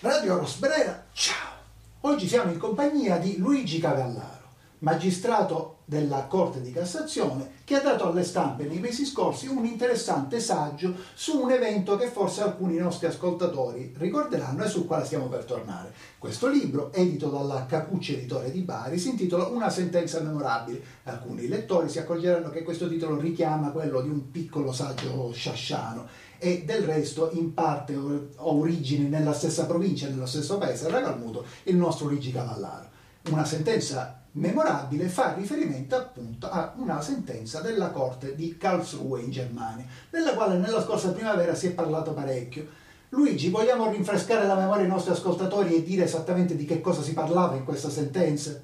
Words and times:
Radio 0.00 0.38
Rosbrera, 0.38 1.06
ciao! 1.12 1.56
Oggi 2.02 2.28
siamo 2.28 2.52
in 2.52 2.58
compagnia 2.58 3.16
di 3.16 3.36
Luigi 3.36 3.80
Cavallaro, 3.80 4.46
magistrato 4.78 5.78
della 5.86 6.26
Corte 6.26 6.60
di 6.60 6.70
Cassazione, 6.70 7.50
che 7.64 7.74
ha 7.74 7.80
dato 7.80 8.06
alle 8.06 8.22
stampe 8.22 8.62
nei 8.62 8.78
mesi 8.78 9.04
scorsi 9.04 9.48
un 9.48 9.64
interessante 9.64 10.38
saggio 10.38 10.94
su 11.14 11.40
un 11.40 11.50
evento 11.50 11.96
che 11.96 12.06
forse 12.06 12.42
alcuni 12.42 12.76
nostri 12.76 13.08
ascoltatori 13.08 13.92
ricorderanno 13.98 14.62
e 14.62 14.68
sul 14.68 14.86
quale 14.86 15.04
stiamo 15.04 15.26
per 15.26 15.42
tornare. 15.42 15.92
Questo 16.16 16.46
libro, 16.46 16.92
edito 16.92 17.28
dalla 17.28 17.66
Capucci 17.66 18.18
Editore 18.18 18.52
di 18.52 18.60
Bari, 18.60 18.98
si 18.98 19.08
intitola 19.08 19.48
Una 19.48 19.68
sentenza 19.68 20.20
memorabile. 20.20 20.80
Alcuni 21.04 21.48
lettori 21.48 21.88
si 21.88 21.98
accorgeranno 21.98 22.50
che 22.50 22.62
questo 22.62 22.88
titolo 22.88 23.18
richiama 23.18 23.70
quello 23.70 24.00
di 24.00 24.10
un 24.10 24.30
piccolo 24.30 24.70
saggio 24.70 25.32
sciasciano 25.32 26.27
e 26.38 26.62
del 26.64 26.84
resto 26.84 27.30
in 27.32 27.52
parte 27.52 27.94
ha 27.94 28.46
origini 28.46 29.08
nella 29.08 29.32
stessa 29.32 29.66
provincia, 29.66 30.08
nello 30.08 30.26
stesso 30.26 30.56
paese, 30.58 30.88
Ragalmuto, 30.88 31.44
il 31.64 31.76
nostro 31.76 32.06
Luigi 32.06 32.32
Cavallaro. 32.32 32.96
Una 33.30 33.44
sentenza 33.44 34.22
memorabile 34.32 35.08
fa 35.08 35.34
riferimento 35.34 35.96
appunto 35.96 36.48
a 36.48 36.74
una 36.76 37.00
sentenza 37.00 37.60
della 37.60 37.90
Corte 37.90 38.34
di 38.34 38.56
Karlsruhe 38.56 39.22
in 39.22 39.30
Germania, 39.30 39.84
della 40.10 40.34
quale 40.34 40.56
nella 40.56 40.82
scorsa 40.82 41.12
primavera 41.12 41.54
si 41.54 41.66
è 41.66 41.72
parlato 41.72 42.12
parecchio. 42.12 42.66
Luigi, 43.10 43.48
vogliamo 43.48 43.90
rinfrescare 43.90 44.46
la 44.46 44.54
memoria 44.54 44.82
ai 44.84 44.90
nostri 44.90 45.12
ascoltatori 45.12 45.74
e 45.74 45.82
dire 45.82 46.04
esattamente 46.04 46.56
di 46.56 46.66
che 46.66 46.80
cosa 46.80 47.02
si 47.02 47.14
parlava 47.14 47.56
in 47.56 47.64
questa 47.64 47.90
sentenza? 47.90 48.60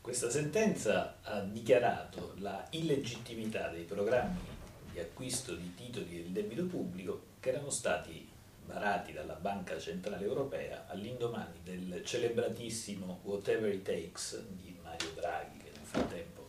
Questa 0.00 0.30
sentenza 0.30 1.16
ha 1.22 1.40
dichiarato 1.40 2.34
la 2.38 2.64
illegittimità 2.70 3.68
dei 3.68 3.82
programmi 3.82 4.55
di 4.96 5.02
acquisto 5.02 5.54
di 5.54 5.74
titoli 5.74 6.22
del 6.22 6.30
debito 6.32 6.64
pubblico 6.64 7.20
che 7.38 7.50
erano 7.50 7.68
stati 7.68 8.26
varati 8.64 9.12
dalla 9.12 9.34
Banca 9.34 9.78
Centrale 9.78 10.24
Europea 10.24 10.86
all'indomani 10.88 11.60
del 11.62 12.02
celebratissimo 12.02 13.20
Whatever 13.24 13.74
It 13.74 13.82
Takes 13.82 14.42
di 14.48 14.74
Mario 14.82 15.10
Draghi, 15.14 15.58
che 15.58 15.70
nel 15.74 15.84
frattempo 15.84 16.48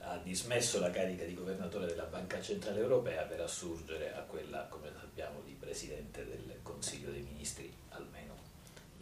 ha 0.00 0.18
dismesso 0.18 0.78
la 0.78 0.90
carica 0.90 1.24
di 1.24 1.32
governatore 1.32 1.86
della 1.86 2.04
Banca 2.04 2.38
Centrale 2.42 2.80
Europea 2.80 3.22
per 3.22 3.40
assurgere 3.40 4.14
a 4.14 4.20
quella, 4.20 4.66
come 4.68 4.90
sappiamo, 4.94 5.40
di 5.42 5.56
Presidente 5.58 6.26
del 6.26 6.58
Consiglio 6.62 7.10
dei 7.10 7.22
Ministri, 7.22 7.72
almeno 7.90 8.34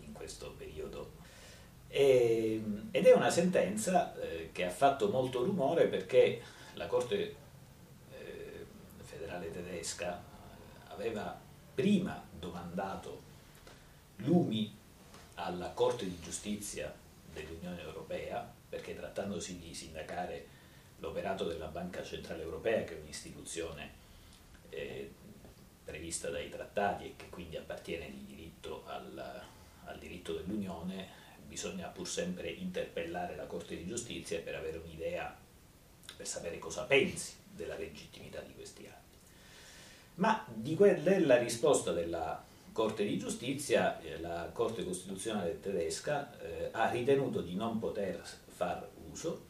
in 0.03 0.13
questo 0.13 0.55
periodo. 0.57 1.15
E, 1.89 2.63
ed 2.93 3.07
è 3.07 3.13
una 3.13 3.31
sentenza 3.31 4.15
eh, 4.21 4.51
che 4.53 4.65
ha 4.65 4.71
fatto 4.71 5.09
molto 5.09 5.43
rumore 5.43 5.89
perché 5.89 6.41
la 6.75 6.87
Corte 6.87 7.40
federale 9.41 9.51
tedesca 9.51 10.23
aveva 10.89 11.39
prima 11.75 12.23
domandato 12.39 13.23
lumi 14.17 14.77
alla 15.35 15.71
Corte 15.71 16.05
di 16.05 16.21
giustizia 16.21 16.95
dell'Unione 17.33 17.81
Europea, 17.81 18.47
perché 18.69 18.95
trattandosi 18.95 19.59
di 19.59 19.73
sindacare 19.73 20.59
l'operato 20.99 21.45
della 21.45 21.69
Banca 21.69 22.03
Centrale 22.03 22.43
Europea, 22.43 22.85
che 22.85 22.97
è 22.97 23.01
un'istituzione 23.01 23.91
eh, 24.69 25.11
prevista 25.83 26.29
dai 26.29 26.51
trattati 26.51 27.07
e 27.07 27.15
che 27.17 27.31
quindi 27.31 27.57
appartiene 27.57 28.11
di 28.11 28.27
diritto 28.27 28.85
al, 28.87 29.43
al 29.85 29.99
diritto 29.99 30.35
dell'Unione, 30.35 31.19
bisogna 31.47 31.89
pur 31.89 32.07
sempre 32.07 32.51
interpellare 32.51 33.35
la 33.35 33.47
Corte 33.47 33.77
di 33.77 33.87
giustizia 33.87 34.41
per 34.41 34.55
avere 34.57 34.77
un'idea, 34.77 35.35
per 36.15 36.27
sapere 36.27 36.59
cosa 36.59 36.83
pensi 36.83 37.37
della 37.51 37.77
legittimità 37.77 38.41
di 38.41 38.55
questi 38.55 38.87
atti 38.87 39.10
ma 40.21 40.45
di 40.53 40.75
quella 40.75 41.39
risposta 41.39 41.93
della 41.93 42.43
Corte 42.73 43.05
di 43.05 43.19
Giustizia, 43.19 44.01
eh, 44.01 44.21
la 44.21 44.51
Corte 44.53 44.85
Costituzionale 44.85 45.61
tedesca 45.61 46.39
eh, 46.39 46.69
ha 46.73 46.89
ritenuto 46.91 47.41
di 47.41 47.55
non 47.55 47.79
poter 47.79 48.23
far 48.47 48.87
uso 49.11 49.49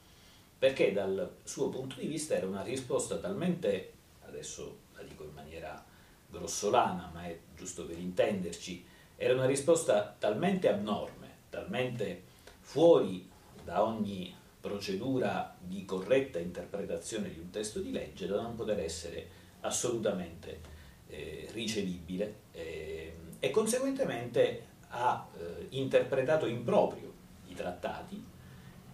perché 0.59 0.93
dal 0.93 1.37
suo 1.43 1.69
punto 1.71 1.97
di 1.99 2.07
vista 2.07 2.35
era 2.35 2.47
una 2.47 2.63
risposta 2.63 3.17
talmente, 3.17 3.93
adesso 4.27 4.79
la 4.95 5.03
dico 5.03 5.25
in 5.25 5.33
maniera 5.35 5.85
grossolana, 6.29 7.11
ma 7.13 7.25
è 7.25 7.37
giusto 7.57 7.85
per 7.85 7.99
intenderci, 7.99 8.85
era 9.17 9.35
una 9.35 9.47
risposta 9.47 10.15
talmente 10.19 10.69
abnorme, 10.69 11.29
talmente 11.51 12.23
fuori 12.61 13.29
da 13.65 13.85
ogni 13.85 14.35
procedura 14.61 15.57
di 15.59 15.85
corretta 15.85 16.39
interpretazione 16.39 17.31
di 17.31 17.39
un 17.39 17.51
testo 17.51 17.81
di 17.81 17.91
legge 17.91 18.27
da 18.27 18.41
non 18.41 18.55
poter 18.55 18.79
essere 18.81 19.40
assolutamente 19.61 20.61
eh, 21.09 21.49
ricevibile 21.53 22.35
eh, 22.53 23.15
e 23.39 23.51
conseguentemente 23.51 24.67
ha 24.89 25.27
eh, 25.37 25.67
interpretato 25.71 26.47
in 26.47 26.65
proprio 26.65 27.13
i 27.49 27.55
trattati 27.55 28.23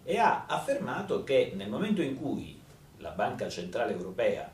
e 0.03 0.17
ha 0.17 0.45
affermato 0.45 1.23
che 1.23 1.51
nel 1.55 1.69
momento 1.69 2.01
in 2.01 2.15
cui 2.15 2.59
la 2.97 3.09
Banca 3.11 3.49
Centrale 3.49 3.91
Europea 3.91 4.51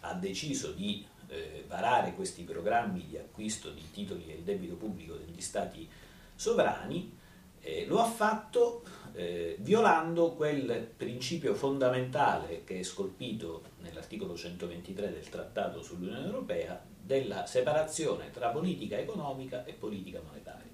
ha 0.00 0.14
deciso 0.14 0.72
di 0.72 1.06
eh, 1.28 1.64
varare 1.66 2.14
questi 2.14 2.42
programmi 2.42 3.06
di 3.06 3.16
acquisto 3.16 3.70
di 3.70 3.90
titoli 3.92 4.24
del 4.26 4.42
debito 4.42 4.74
pubblico 4.74 5.14
degli 5.14 5.40
stati 5.40 5.88
sovrani, 6.34 7.17
eh, 7.60 7.86
lo 7.86 7.98
ha 7.98 8.06
fatto 8.06 8.82
eh, 9.14 9.56
violando 9.60 10.32
quel 10.32 10.88
principio 10.96 11.54
fondamentale 11.54 12.62
che 12.64 12.78
è 12.78 12.82
scolpito 12.82 13.62
nell'articolo 13.80 14.36
123 14.36 15.12
del 15.12 15.28
Trattato 15.28 15.82
sull'Unione 15.82 16.24
Europea 16.24 16.80
della 17.00 17.46
separazione 17.46 18.30
tra 18.30 18.50
politica 18.50 18.98
economica 18.98 19.64
e 19.64 19.72
politica 19.72 20.20
monetaria. 20.24 20.66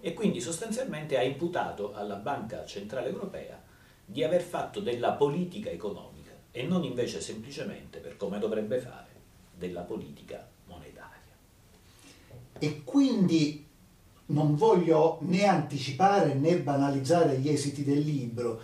E 0.00 0.12
quindi 0.12 0.40
sostanzialmente 0.40 1.16
ha 1.16 1.22
imputato 1.22 1.94
alla 1.94 2.16
Banca 2.16 2.64
Centrale 2.66 3.08
Europea 3.08 3.62
di 4.04 4.22
aver 4.22 4.42
fatto 4.42 4.80
della 4.80 5.12
politica 5.12 5.70
economica 5.70 6.32
e 6.50 6.62
non 6.62 6.84
invece 6.84 7.20
semplicemente, 7.20 7.98
per 8.00 8.16
come 8.16 8.38
dovrebbe 8.38 8.78
fare, 8.78 9.12
della 9.56 9.82
politica 9.82 10.46
monetaria. 10.66 11.32
E 12.58 12.82
quindi 12.84 13.66
non 14.26 14.56
voglio 14.56 15.18
né 15.22 15.44
anticipare 15.44 16.34
né 16.34 16.58
banalizzare 16.58 17.38
gli 17.38 17.48
esiti 17.48 17.84
del 17.84 18.00
libro, 18.00 18.60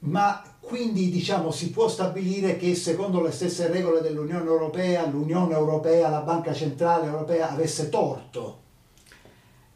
ma 0.00 0.42
quindi 0.60 1.10
diciamo 1.10 1.50
si 1.50 1.70
può 1.70 1.88
stabilire 1.88 2.56
che 2.56 2.74
secondo 2.74 3.22
le 3.22 3.30
stesse 3.30 3.68
regole 3.68 4.00
dell'Unione 4.00 4.44
Europea, 4.44 5.06
l'Unione 5.06 5.54
Europea, 5.54 6.08
la 6.08 6.20
Banca 6.20 6.52
Centrale 6.52 7.06
Europea 7.06 7.50
avesse 7.50 7.88
torto. 7.88 8.62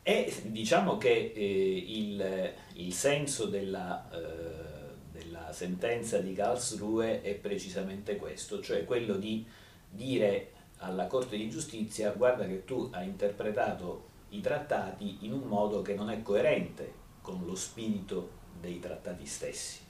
E 0.02 0.32
diciamo 0.46 0.96
che 0.96 1.32
eh, 1.34 1.84
il, 1.86 2.52
il, 2.74 2.92
senso 2.94 3.44
della, 3.46 4.08
eh, 4.10 4.94
della 5.12 5.52
sentenza 5.52 6.18
di 6.18 6.32
Karlsruhe 6.32 7.20
è 7.20 7.34
precisamente 7.34 8.16
questo, 8.16 8.62
cioè 8.62 8.84
quello 8.84 9.16
di 9.16 9.44
dire 9.90 10.52
alla 10.78 11.06
Corte 11.06 11.36
di 11.36 11.50
Giustizia 11.50 12.12
guarda 12.12 12.46
che 12.46 12.64
tu 12.64 12.88
hai 12.92 13.06
interpretato 13.06 14.06
i 14.30 14.40
trattati 14.40 15.18
in 15.20 15.32
un 15.32 15.42
modo 15.42 15.82
che 15.82 15.94
non 15.94 16.10
è 16.10 16.22
coerente 16.22 17.06
con 17.22 17.44
lo 17.44 17.54
spirito 17.54 18.36
dei 18.60 18.78
trattati 18.78 19.26
stessi, 19.26 19.80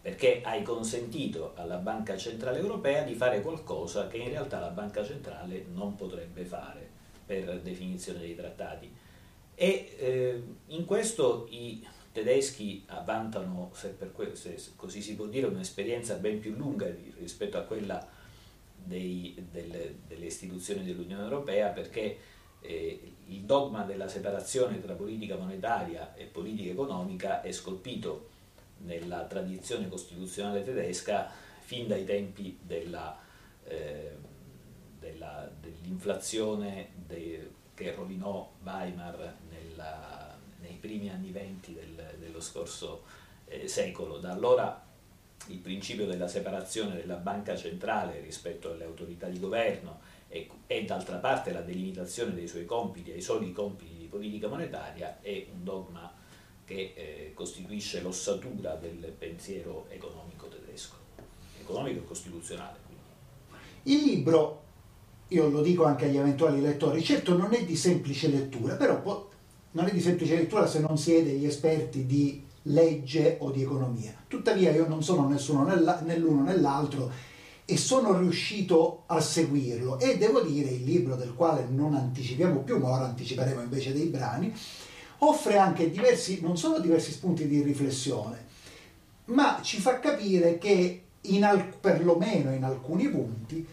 perché 0.00 0.40
hai 0.42 0.62
consentito 0.62 1.52
alla 1.56 1.76
Banca 1.76 2.16
Centrale 2.16 2.58
Europea 2.58 3.02
di 3.02 3.14
fare 3.14 3.40
qualcosa 3.40 4.08
che 4.08 4.18
in 4.18 4.28
realtà 4.28 4.60
la 4.60 4.68
Banca 4.68 5.04
Centrale 5.04 5.66
non 5.72 5.96
potrebbe 5.96 6.44
fare 6.44 6.88
per 7.26 7.60
definizione 7.60 8.20
dei 8.20 8.34
trattati. 8.34 8.92
E 9.54 9.94
eh, 9.98 10.42
in 10.68 10.84
questo 10.84 11.46
i 11.50 11.86
tedeschi 12.12 12.84
vantano, 13.04 13.70
se, 13.74 13.96
que- 14.12 14.34
se, 14.34 14.58
così 14.74 15.00
si 15.00 15.14
può 15.14 15.26
dire, 15.26 15.46
un'esperienza 15.46 16.14
ben 16.14 16.40
più 16.40 16.54
lunga 16.56 16.86
rispetto 17.18 17.58
a 17.58 17.62
quella 17.62 18.06
dei, 18.74 19.46
delle, 19.50 19.96
delle 20.06 20.26
istituzioni 20.26 20.84
dell'Unione 20.84 21.22
Europea 21.22 21.68
perché 21.68 22.18
eh, 22.60 23.12
il 23.30 23.42
dogma 23.42 23.82
della 23.82 24.08
separazione 24.08 24.80
tra 24.80 24.94
politica 24.94 25.36
monetaria 25.36 26.14
e 26.14 26.24
politica 26.24 26.70
economica 26.70 27.42
è 27.42 27.52
scolpito 27.52 28.28
nella 28.78 29.24
tradizione 29.24 29.88
costituzionale 29.88 30.64
tedesca 30.64 31.30
fin 31.60 31.86
dai 31.86 32.04
tempi 32.04 32.58
della, 32.60 33.16
eh, 33.64 34.16
della, 34.98 35.48
dell'inflazione 35.60 36.90
de, 37.06 37.50
che 37.74 37.94
rovinò 37.94 38.50
Weimar 38.64 39.36
nella, 39.48 40.36
nei 40.60 40.76
primi 40.80 41.08
anni 41.10 41.30
venti 41.30 41.72
del, 41.72 42.16
dello 42.18 42.40
scorso 42.40 43.04
eh, 43.46 43.68
secolo. 43.68 44.18
Da 44.18 44.32
allora 44.32 44.88
il 45.46 45.58
principio 45.58 46.06
della 46.06 46.28
separazione 46.28 46.96
della 46.96 47.16
banca 47.16 47.54
centrale 47.56 48.20
rispetto 48.20 48.72
alle 48.72 48.84
autorità 48.84 49.28
di 49.28 49.38
governo 49.38 50.00
e, 50.32 50.48
e 50.68 50.84
d'altra 50.84 51.16
parte 51.16 51.52
la 51.52 51.60
delimitazione 51.60 52.32
dei 52.32 52.46
suoi 52.46 52.64
compiti 52.64 53.10
ai 53.10 53.20
soli 53.20 53.52
compiti 53.52 53.96
di 53.98 54.06
politica 54.06 54.46
monetaria 54.46 55.18
è 55.20 55.46
un 55.52 55.64
dogma 55.64 56.14
che 56.64 56.92
eh, 56.94 57.32
costituisce 57.34 58.00
l'ossatura 58.00 58.76
del 58.76 59.12
pensiero 59.18 59.86
economico 59.88 60.46
tedesco, 60.46 60.94
economico 61.60 61.98
e 61.98 62.04
costituzionale. 62.04 62.78
Quindi. 62.86 63.98
Il 63.98 64.08
libro 64.08 64.62
io 65.28 65.48
lo 65.48 65.62
dico 65.62 65.84
anche 65.84 66.04
agli 66.04 66.16
eventuali 66.16 66.60
lettori, 66.60 67.02
certo 67.02 67.36
non 67.36 67.52
è 67.52 67.64
di 67.64 67.74
semplice 67.74 68.28
lettura, 68.28 68.76
però 68.76 69.00
può, 69.00 69.28
non 69.72 69.86
è 69.86 69.90
di 69.90 70.00
semplice 70.00 70.36
lettura 70.36 70.66
se 70.66 70.78
non 70.78 70.96
si 70.96 71.14
è 71.14 71.24
degli 71.24 71.44
esperti 71.44 72.06
di 72.06 72.44
legge 72.62 73.36
o 73.40 73.50
di 73.50 73.62
economia. 73.62 74.14
Tuttavia 74.28 74.70
io 74.70 74.86
non 74.86 75.02
sono 75.02 75.28
nessuno 75.28 75.64
nell'uno 75.64 76.42
nell'altro 76.44 77.10
e 77.70 77.76
sono 77.76 78.18
riuscito 78.18 79.04
a 79.06 79.20
seguirlo 79.20 80.00
e 80.00 80.18
devo 80.18 80.40
dire 80.40 80.70
il 80.70 80.82
libro 80.82 81.14
del 81.14 81.34
quale 81.34 81.66
non 81.68 81.94
anticipiamo 81.94 82.62
più, 82.62 82.78
ma 82.78 82.90
ora 82.90 83.04
anticiperemo 83.04 83.62
invece 83.62 83.92
dei 83.92 84.06
brani, 84.06 84.52
offre 85.18 85.56
anche 85.56 85.88
diversi, 85.88 86.40
non 86.40 86.56
solo 86.56 86.80
diversi 86.80 87.12
spunti 87.12 87.46
di 87.46 87.62
riflessione, 87.62 88.44
ma 89.26 89.60
ci 89.62 89.78
fa 89.78 90.00
capire 90.00 90.58
che 90.58 91.02
in, 91.20 91.74
perlomeno 91.80 92.52
in 92.52 92.64
alcuni 92.64 93.08
punti 93.08 93.64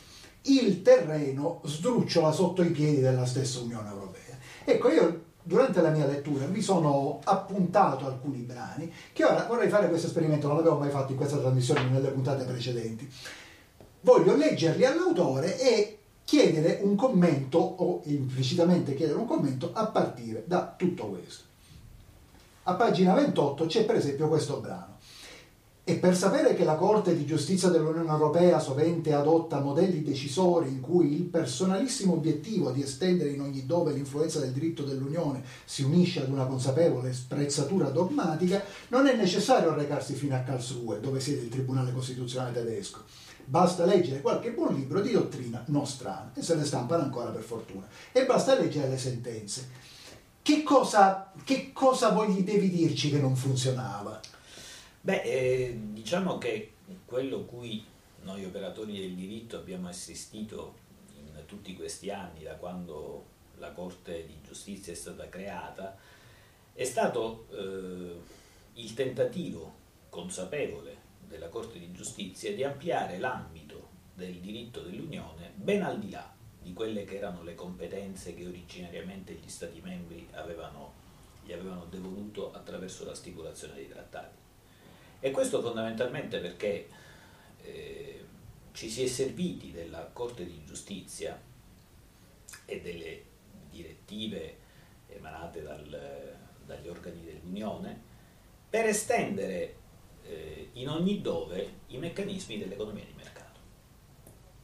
il 0.41 0.83
terreno 0.83 1.61
sdrucciola 1.63 2.31
sotto 2.31 2.61
i 2.61 2.69
piedi 2.69 3.01
della 3.01 3.25
stessa 3.25 3.61
Unione 3.61 3.89
Europea. 3.89 4.37
Ecco, 4.63 4.91
io 4.91 5.23
durante 5.41 5.81
la 5.81 5.89
mia 5.89 6.05
lettura 6.05 6.45
mi 6.45 6.61
sono 6.61 7.19
appuntato 7.23 8.05
alcuni 8.05 8.41
brani 8.41 8.93
che 9.11 9.23
ora 9.23 9.45
vorrei 9.47 9.69
fare 9.69 9.89
questo 9.89 10.05
esperimento, 10.05 10.45
non 10.45 10.57
l'avevo 10.57 10.77
mai 10.77 10.91
fatto 10.91 11.13
in 11.13 11.17
questa 11.17 11.37
trasmissione 11.37 11.89
nelle 11.89 12.09
puntate 12.09 12.43
precedenti. 12.43 13.09
Voglio 14.07 14.37
leggerli 14.37 14.85
all'autore 14.85 15.59
e 15.59 15.97
chiedere 16.23 16.79
un 16.81 16.95
commento 16.95 17.57
o 17.57 18.03
implicitamente 18.05 18.95
chiedere 18.95 19.17
un 19.17 19.25
commento 19.27 19.71
a 19.73 19.87
partire 19.87 20.45
da 20.47 20.73
tutto 20.77 21.07
questo. 21.07 21.43
A 22.63 22.75
pagina 22.75 23.13
28 23.13 23.65
c'è 23.65 23.83
per 23.83 23.97
esempio 23.97 24.29
questo 24.29 24.61
brano. 24.61 24.95
E 25.83 25.95
per 25.95 26.15
sapere 26.15 26.53
che 26.53 26.63
la 26.63 26.75
Corte 26.75 27.17
di 27.17 27.25
giustizia 27.25 27.67
dell'Unione 27.67 28.09
Europea 28.09 28.59
sovente 28.59 29.13
adotta 29.13 29.59
modelli 29.59 30.01
decisori 30.03 30.69
in 30.69 30.79
cui 30.79 31.13
il 31.13 31.23
personalissimo 31.23 32.13
obiettivo 32.13 32.71
di 32.71 32.83
estendere 32.83 33.31
in 33.31 33.41
ogni 33.41 33.65
dove 33.65 33.91
l'influenza 33.91 34.39
del 34.39 34.53
diritto 34.53 34.83
dell'Unione 34.83 35.43
si 35.65 35.83
unisce 35.83 36.21
ad 36.21 36.29
una 36.29 36.45
consapevole 36.45 37.11
sprezzatura 37.11 37.89
dogmatica, 37.89 38.63
non 38.87 39.07
è 39.07 39.17
necessario 39.17 39.73
recarsi 39.73 40.13
fino 40.13 40.33
a 40.33 40.39
Karlsruhe, 40.39 41.01
dove 41.01 41.19
siede 41.19 41.41
il 41.41 41.49
Tribunale 41.49 41.91
Costituzionale 41.91 42.53
tedesco. 42.53 43.26
Basta 43.49 43.85
leggere 43.85 44.19
qualche 44.19 44.51
buon 44.51 44.75
libro 44.75 44.99
di 44.99 45.11
dottrina 45.11 45.63
nostrana, 45.67 46.33
e 46.35 46.41
se 46.41 46.55
ne 46.55 46.65
stampano 46.65 47.03
ancora 47.03 47.29
per 47.29 47.43
fortuna, 47.43 47.87
e 48.11 48.25
basta 48.25 48.59
leggere 48.59 48.89
le 48.89 48.97
sentenze. 48.97 49.69
Che 50.41 50.63
cosa, 50.63 51.31
che 51.45 51.71
cosa 51.71 52.09
voi 52.09 52.43
devi 52.43 52.69
dirci 52.69 53.09
che 53.09 53.21
non 53.21 53.37
funzionava? 53.37 54.19
Beh, 54.99 55.21
eh, 55.21 55.79
diciamo 55.93 56.37
che 56.37 56.73
quello 57.05 57.45
cui 57.45 57.85
noi 58.23 58.43
operatori 58.43 58.99
del 58.99 59.15
diritto 59.15 59.55
abbiamo 59.55 59.87
assistito 59.87 60.75
in 61.15 61.45
tutti 61.45 61.73
questi 61.73 62.09
anni, 62.09 62.43
da 62.43 62.55
quando 62.55 63.27
la 63.59 63.71
Corte 63.71 64.25
di 64.25 64.35
Giustizia 64.45 64.91
è 64.91 64.95
stata 64.97 65.29
creata, 65.29 65.95
è 66.73 66.83
stato 66.83 67.47
eh, 67.51 68.19
il 68.73 68.93
tentativo 68.93 69.73
consapevole 70.09 70.96
della 71.27 71.49
Corte 71.49 71.79
di 71.79 71.91
Giustizia 71.91 72.53
di 72.53 72.63
ampliare 72.63 73.17
l'ambito 73.17 73.89
del 74.13 74.35
diritto 74.39 74.81
dell'Unione 74.81 75.51
ben 75.55 75.83
al 75.83 75.99
di 75.99 76.09
là 76.09 76.35
di 76.61 76.73
quelle 76.73 77.05
che 77.05 77.17
erano 77.17 77.43
le 77.43 77.55
competenze 77.55 78.33
che 78.33 78.45
originariamente 78.45 79.33
gli 79.33 79.47
Stati 79.47 79.79
membri 79.79 80.27
avevano, 80.31 80.93
gli 81.45 81.53
avevano 81.53 81.85
devoluto 81.85 82.51
attraverso 82.51 83.05
la 83.05 83.15
stipulazione 83.15 83.75
dei 83.75 83.87
trattati. 83.87 84.35
E 85.19 85.31
questo 85.31 85.61
fondamentalmente 85.61 86.39
perché 86.39 86.89
eh, 87.61 88.25
ci 88.73 88.89
si 88.89 89.03
è 89.03 89.07
serviti 89.07 89.71
della 89.71 90.09
Corte 90.11 90.45
di 90.45 90.61
Giustizia 90.65 91.41
e 92.65 92.81
delle 92.81 93.23
direttive 93.69 94.57
emanate 95.07 95.63
dal, 95.63 96.37
dagli 96.65 96.87
organi 96.89 97.23
dell'Unione 97.23 97.99
per 98.69 98.85
estendere 98.85 99.76
eh, 100.27 100.69
in 100.73 100.89
ogni 100.89 101.21
dove 101.21 101.73
i 101.87 101.97
meccanismi 101.97 102.57
dell'economia 102.57 103.03
di 103.05 103.13
mercato. 103.15 103.59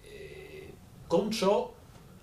Eh, 0.02 0.74
con 1.08 1.32
ciò 1.32 1.74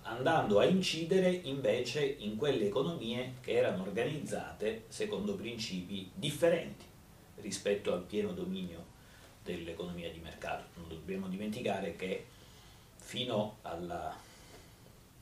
andando 0.03 0.59
a 0.59 0.65
incidere 0.65 1.29
invece 1.29 2.03
in 2.03 2.35
quelle 2.35 2.65
economie 2.65 3.35
che 3.41 3.53
erano 3.53 3.83
organizzate 3.83 4.85
secondo 4.89 5.35
principi 5.35 6.09
differenti 6.13 6.85
rispetto 7.35 7.93
al 7.93 8.03
pieno 8.03 8.33
dominio 8.33 8.85
dell'economia 9.43 10.11
di 10.11 10.19
mercato. 10.19 10.65
Non 10.75 10.89
dobbiamo 10.89 11.27
dimenticare 11.27 11.95
che 11.95 12.25
fino 12.97 13.57
alla 13.63 14.15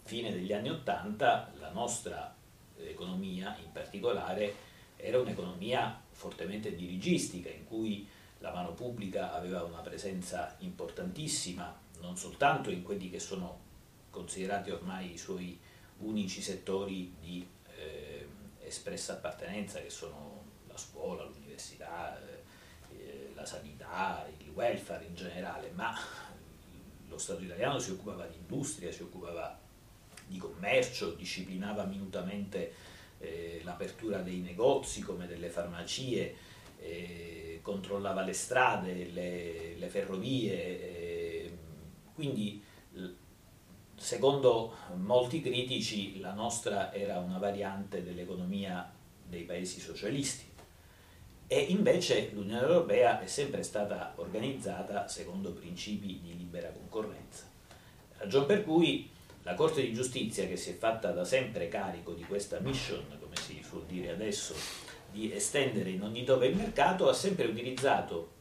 fine 0.04 0.32
degli 0.32 0.52
anni 0.52 0.70
Ottanta 0.70 1.52
la 1.60 1.72
nostra 1.72 2.36
economia 2.78 3.56
in 3.64 3.72
particolare 3.72 4.68
era 4.96 5.20
un'economia 5.20 6.02
fortemente 6.20 6.76
dirigistica 6.76 7.50
in 7.50 7.66
cui 7.66 8.06
la 8.40 8.52
mano 8.52 8.74
pubblica 8.74 9.34
aveva 9.34 9.64
una 9.64 9.80
presenza 9.80 10.56
importantissima 10.60 11.74
non 12.02 12.18
soltanto 12.18 12.70
in 12.70 12.84
quelli 12.84 13.10
che 13.10 13.20
sono 13.20 13.68
considerati 14.10 14.70
ormai 14.70 15.14
i 15.14 15.18
suoi 15.18 15.58
unici 16.00 16.42
settori 16.42 17.16
di 17.22 17.48
eh, 17.76 18.28
espressa 18.60 19.14
appartenenza 19.14 19.80
che 19.80 19.90
sono 19.90 20.44
la 20.68 20.78
scuola, 20.78 21.24
l'università, 21.24 22.18
l'università, 22.20 22.20
eh, 22.98 23.32
la 23.34 23.46
sanità, 23.46 24.28
il 24.40 24.50
welfare 24.52 25.06
in 25.06 25.16
generale, 25.16 25.72
ma 25.74 25.98
lo 27.08 27.18
Stato 27.18 27.44
italiano 27.44 27.80
si 27.80 27.92
occupava 27.92 28.26
di 28.26 28.36
industria, 28.38 28.92
si 28.92 29.04
occupava 29.04 29.58
di 30.28 30.38
commercio, 30.38 31.14
disciplinava 31.14 31.86
minutamente 31.86 32.74
eh, 33.20 33.62
l'apertura 33.64 34.20
dei 34.20 34.40
negozi 34.40 35.02
come 35.02 35.28
delle 35.28 35.50
farmacie, 35.50 36.36
eh, 36.80 37.60
controllava 37.62 38.24
le 38.24 38.34
strade, 38.34 39.10
le, 39.12 39.76
le 39.78 39.88
ferrovie, 39.88 40.54
eh, 40.54 41.58
quindi 42.14 42.64
secondo 43.96 44.76
molti 44.96 45.42
critici 45.42 46.20
la 46.20 46.34
nostra 46.34 46.94
era 46.94 47.20
una 47.20 47.38
variante 47.38 48.02
dell'economia 48.02 48.92
dei 49.26 49.44
paesi 49.44 49.80
socialisti 49.80 50.48
e 51.52 51.60
invece 51.60 52.30
l'Unione 52.34 52.62
Europea 52.62 53.20
è 53.20 53.28
sempre 53.28 53.64
stata 53.64 54.14
organizzata 54.18 55.08
secondo 55.08 55.52
principi 55.52 56.20
di 56.22 56.38
libera 56.38 56.70
concorrenza. 56.70 57.50
Ragion 58.18 58.46
per 58.46 58.64
cui 58.64 59.10
la 59.44 59.54
Corte 59.54 59.82
di 59.82 59.94
Giustizia, 59.94 60.48
che 60.48 60.58
si 60.58 60.72
è 60.72 60.74
fatta 60.74 61.12
da 61.12 61.26
sempre 61.26 61.68
carico 61.68 62.14
di 62.14 62.24
questa 62.24 62.60
mission, 62.60 63.06
come 63.20 63.36
si 63.36 63.62
suol 63.64 63.86
dire 63.86 64.12
adesso, 64.12 64.54
di 65.12 65.34
estendere 65.34 65.90
in 65.90 66.04
ogni 66.04 66.24
dove 66.24 66.48
il 66.48 66.56
mercato, 66.56 67.10
ha 67.10 67.14
sempre 67.14 67.46
utilizzato 67.46 68.38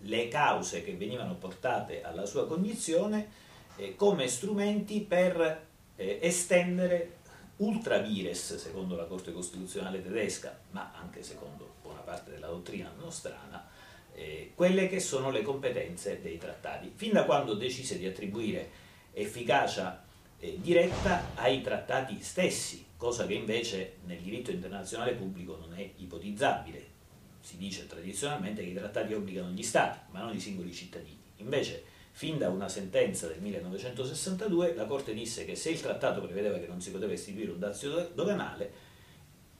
le 0.00 0.28
cause 0.28 0.82
che 0.82 0.94
venivano 0.94 1.34
portate 1.36 2.02
alla 2.02 2.26
sua 2.26 2.46
cognizione 2.46 3.42
eh, 3.76 3.96
come 3.96 4.28
strumenti 4.28 5.00
per 5.00 5.66
eh, 5.96 6.18
estendere 6.20 7.18
ultra 7.58 7.98
vires, 7.98 8.56
secondo 8.56 8.96
la 8.96 9.04
Corte 9.04 9.32
Costituzionale 9.32 10.02
tedesca, 10.02 10.58
ma 10.70 10.92
anche 10.94 11.22
secondo 11.22 11.74
parte 12.04 12.30
della 12.30 12.46
dottrina 12.46 12.92
nostrana, 12.96 13.66
eh, 14.14 14.52
quelle 14.54 14.88
che 14.88 15.00
sono 15.00 15.30
le 15.30 15.42
competenze 15.42 16.20
dei 16.20 16.38
trattati, 16.38 16.92
fin 16.94 17.12
da 17.12 17.24
quando 17.24 17.54
decise 17.54 17.98
di 17.98 18.06
attribuire 18.06 18.82
efficacia 19.12 20.03
eh, 20.44 20.58
diretta 20.60 21.30
ai 21.36 21.62
trattati 21.62 22.20
stessi, 22.20 22.84
cosa 22.98 23.26
che 23.26 23.32
invece 23.32 23.94
nel 24.04 24.20
diritto 24.20 24.50
internazionale 24.50 25.14
pubblico 25.14 25.56
non 25.56 25.72
è 25.74 25.90
ipotizzabile. 25.96 26.92
Si 27.40 27.56
dice 27.56 27.86
tradizionalmente 27.86 28.62
che 28.62 28.68
i 28.68 28.74
trattati 28.74 29.14
obbligano 29.14 29.50
gli 29.50 29.62
stati, 29.62 29.98
ma 30.10 30.20
non 30.20 30.34
i 30.34 30.40
singoli 30.40 30.72
cittadini. 30.72 31.22
Invece, 31.36 31.82
fin 32.10 32.36
da 32.36 32.50
una 32.50 32.68
sentenza 32.68 33.26
del 33.26 33.40
1962, 33.40 34.74
la 34.74 34.84
Corte 34.84 35.14
disse 35.14 35.46
che 35.46 35.56
se 35.56 35.70
il 35.70 35.80
trattato 35.80 36.20
prevedeva 36.20 36.58
che 36.58 36.66
non 36.66 36.80
si 36.80 36.90
poteva 36.90 37.14
istituire 37.14 37.50
un 37.50 37.58
dazio 37.58 38.10
doganale, 38.14 38.92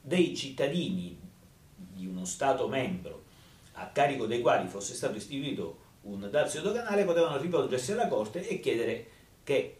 dei 0.02 0.36
cittadini 0.36 1.18
di 1.74 2.06
uno 2.06 2.26
Stato 2.26 2.68
membro 2.68 3.24
a 3.72 3.88
carico 3.88 4.26
dei 4.26 4.40
quali 4.40 4.68
fosse 4.68 4.92
stato 4.92 5.16
istituito 5.16 5.80
un 6.02 6.28
dazio 6.30 6.60
doganale 6.60 7.04
potevano 7.04 7.38
rivolgersi 7.38 7.92
alla 7.92 8.06
Corte 8.06 8.46
e 8.46 8.60
chiedere 8.60 9.06
che 9.42 9.78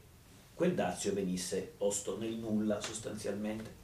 quel 0.54 0.74
dazio 0.74 1.12
venisse 1.12 1.60
posto 1.76 2.18
nel 2.18 2.34
nulla 2.34 2.80
sostanzialmente, 2.80 3.82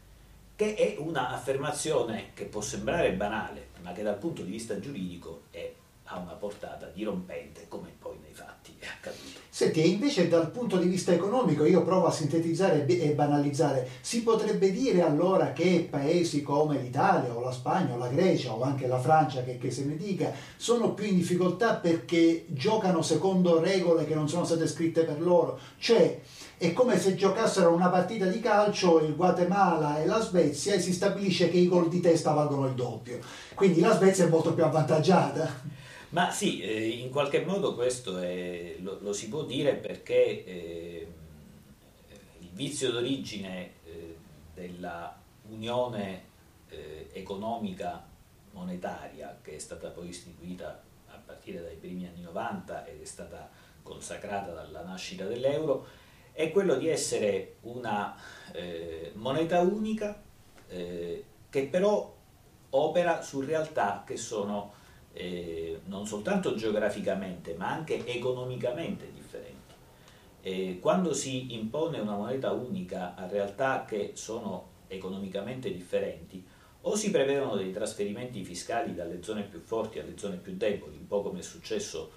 che 0.56 0.74
è 0.74 0.96
un'affermazione 0.98 2.30
che 2.34 2.44
può 2.44 2.60
sembrare 2.60 3.12
banale, 3.12 3.68
ma 3.82 3.92
che 3.92 4.02
dal 4.02 4.18
punto 4.18 4.42
di 4.42 4.50
vista 4.50 4.78
giuridico 4.78 5.42
è 5.50 5.72
ha 6.12 6.18
una 6.18 6.32
portata 6.32 6.86
dirompente 6.86 7.68
come 7.68 7.94
poi 7.96 8.18
nei 8.18 8.34
fatti 8.34 8.74
è 8.78 8.86
accaduto. 8.86 9.39
Senti, 9.60 9.92
invece 9.92 10.26
dal 10.26 10.50
punto 10.50 10.78
di 10.78 10.88
vista 10.88 11.12
economico 11.12 11.66
io 11.66 11.82
provo 11.82 12.06
a 12.06 12.10
sintetizzare 12.10 12.86
e 12.86 13.10
banalizzare, 13.10 13.86
si 14.00 14.22
potrebbe 14.22 14.72
dire 14.72 15.02
allora 15.02 15.52
che 15.52 15.86
paesi 15.90 16.40
come 16.40 16.78
l'Italia 16.78 17.36
o 17.36 17.42
la 17.42 17.52
Spagna 17.52 17.92
o 17.92 17.98
la 17.98 18.08
Grecia 18.08 18.54
o 18.54 18.62
anche 18.62 18.86
la 18.86 18.98
Francia, 18.98 19.42
che, 19.42 19.58
che 19.58 19.70
se 19.70 19.84
ne 19.84 19.98
dica, 19.98 20.32
sono 20.56 20.94
più 20.94 21.04
in 21.04 21.16
difficoltà 21.16 21.74
perché 21.74 22.46
giocano 22.48 23.02
secondo 23.02 23.60
regole 23.60 24.06
che 24.06 24.14
non 24.14 24.30
sono 24.30 24.46
state 24.46 24.66
scritte 24.66 25.02
per 25.02 25.20
loro, 25.20 25.58
cioè 25.76 26.18
è 26.56 26.72
come 26.72 26.98
se 26.98 27.14
giocassero 27.14 27.70
una 27.70 27.90
partita 27.90 28.24
di 28.24 28.40
calcio 28.40 29.00
il 29.00 29.14
Guatemala 29.14 30.00
e 30.00 30.06
la 30.06 30.22
Svezia 30.22 30.72
e 30.72 30.80
si 30.80 30.94
stabilisce 30.94 31.50
che 31.50 31.58
i 31.58 31.68
gol 31.68 31.90
di 31.90 32.00
testa 32.00 32.32
valgono 32.32 32.66
il 32.66 32.72
doppio. 32.72 33.18
Quindi 33.52 33.80
la 33.80 33.94
Svezia 33.94 34.24
è 34.24 34.30
molto 34.30 34.54
più 34.54 34.64
avvantaggiata. 34.64 35.88
Ma 36.10 36.32
sì, 36.32 36.60
eh, 36.60 36.88
in 36.88 37.08
qualche 37.10 37.44
modo 37.44 37.76
questo 37.76 38.18
è, 38.18 38.74
lo, 38.80 38.98
lo, 39.00 39.12
si 39.12 39.28
può 39.28 39.44
dire 39.44 39.74
perché 39.74 40.44
eh, 40.44 41.06
il 42.40 42.48
vizio 42.50 42.90
d'origine 42.90 43.74
eh, 43.84 44.16
della 44.52 45.16
unione 45.50 46.24
eh, 46.68 47.10
economica 47.12 48.04
monetaria 48.50 49.38
che 49.40 49.54
è 49.54 49.58
stata 49.60 49.90
poi 49.90 50.08
istituita 50.08 50.82
a 51.10 51.22
partire 51.24 51.62
dai 51.62 51.76
primi 51.76 52.08
anni 52.08 52.22
90 52.22 52.86
ed 52.86 53.00
è 53.00 53.04
stata 53.04 53.48
consacrata 53.80 54.50
dalla 54.50 54.82
nascita 54.82 55.26
dell'euro, 55.26 55.86
è 56.32 56.50
quello 56.50 56.74
di 56.74 56.88
essere 56.88 57.58
una 57.62 58.16
eh, 58.52 59.12
moneta 59.14 59.60
unica 59.60 60.20
che 60.68 61.66
però 61.68 62.16
opera 62.70 63.22
su 63.22 63.40
realtà 63.40 64.04
che 64.06 64.16
sono 64.16 64.78
eh, 65.12 65.80
non 65.86 66.06
soltanto 66.06 66.54
geograficamente 66.54 67.54
ma 67.54 67.70
anche 67.70 68.06
economicamente 68.06 69.10
differenti. 69.12 69.58
E 70.42 70.78
quando 70.80 71.12
si 71.12 71.54
impone 71.54 71.98
una 71.98 72.16
moneta 72.16 72.52
unica 72.52 73.14
a 73.14 73.26
realtà 73.26 73.84
che 73.86 74.12
sono 74.14 74.68
economicamente 74.88 75.72
differenti, 75.72 76.44
o 76.82 76.96
si 76.96 77.10
prevedono 77.10 77.56
dei 77.56 77.72
trasferimenti 77.72 78.42
fiscali 78.42 78.94
dalle 78.94 79.22
zone 79.22 79.42
più 79.42 79.60
forti 79.60 79.98
alle 79.98 80.16
zone 80.16 80.36
più 80.36 80.56
deboli, 80.56 80.96
un 80.96 81.06
po' 81.06 81.22
come 81.22 81.40
è 81.40 81.42
successo 81.42 82.10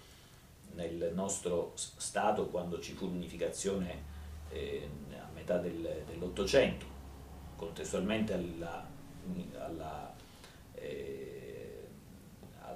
nel 0.76 1.12
nostro 1.14 1.74
Stato 1.76 2.48
quando 2.48 2.80
ci 2.80 2.94
fu 2.94 3.08
l'unificazione 3.08 4.12
eh, 4.50 4.88
a 5.18 5.30
metà 5.34 5.58
del, 5.58 6.04
dell'Ottocento, 6.08 6.86
contestualmente 7.58 8.34
alla, 8.34 8.88
alla, 9.58 10.16
eh, 10.76 11.23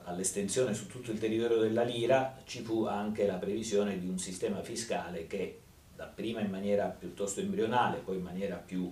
all'estensione 0.08 0.74
su 0.74 0.88
tutto 0.88 1.12
il 1.12 1.20
territorio 1.20 1.58
della 1.58 1.84
lira, 1.84 2.38
ci 2.46 2.62
fu 2.62 2.86
anche 2.86 3.26
la 3.26 3.36
previsione 3.36 4.00
di 4.00 4.08
un 4.08 4.18
sistema 4.18 4.62
fiscale 4.62 5.28
che 5.28 5.62
dapprima 5.96 6.40
in 6.40 6.50
maniera 6.50 6.88
piuttosto 6.88 7.42
embrionale, 7.42 7.98
poi 7.98 8.18
in 8.18 8.24
maniera 8.24 8.56
più 8.56 8.92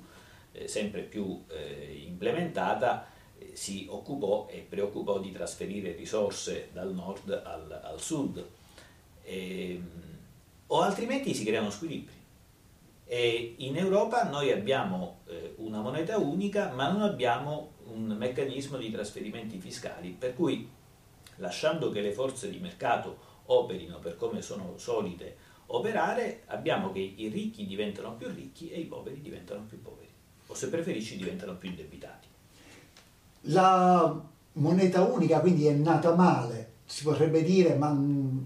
eh, 0.52 0.68
sempre 0.68 1.02
più 1.02 1.44
eh, 1.48 2.04
implementata, 2.06 3.08
eh, 3.38 3.52
si 3.54 3.88
occupò 3.90 4.48
e 4.50 4.66
preoccupò 4.68 5.20
di 5.20 5.32
trasferire 5.32 5.94
risorse 5.94 6.70
dal 6.74 6.94
nord 6.94 7.30
al, 7.30 7.82
al 7.84 8.00
sud, 8.02 8.46
e, 9.24 9.72
ehm, 9.72 9.90
o 10.68 10.82
altrimenti 10.82 11.34
si 11.34 11.46
creano 11.46 11.70
squilibri. 11.70 12.14
E 13.08 13.54
in 13.58 13.78
Europa 13.78 14.24
noi 14.24 14.52
abbiamo 14.52 15.20
eh, 15.28 15.54
una 15.58 15.80
moneta 15.80 16.18
unica, 16.18 16.72
ma 16.74 16.90
non 16.92 17.04
abbiamo 17.04 17.74
un 17.94 18.16
meccanismo 18.18 18.78
di 18.78 18.92
trasferimenti 18.92 19.60
fiscali, 19.60 20.10
per 20.10 20.34
cui 20.34 20.68
lasciando 21.38 21.90
che 21.92 22.02
le 22.02 22.12
forze 22.12 22.50
di 22.50 22.60
mercato 22.60 23.18
operino 23.46 24.00
per 24.00 24.16
come 24.16 24.42
sono 24.42 24.74
solite 24.78 25.36
operare, 25.68 26.44
abbiamo 26.48 26.92
che 26.92 27.00
i 27.00 27.28
ricchi 27.28 27.66
diventano 27.66 28.14
più 28.14 28.28
ricchi 28.28 28.70
e 28.70 28.80
i 28.80 28.86
poveri 28.86 29.22
diventano 29.22 29.64
più 29.68 29.82
poveri 29.82 30.06
o 30.48 30.54
se 30.54 30.70
preferisci 30.70 31.18
diventano 31.18 31.56
più 31.56 31.70
indebitati. 31.70 32.28
La 33.48 34.22
moneta 34.54 35.04
unica 35.04 35.40
quindi 35.40 35.66
è 35.68 35.74
nata 35.74 36.14
male, 36.14 36.74
si 36.86 37.04
potrebbe 37.04 37.44
dire, 37.44 37.76
ma 37.76 37.92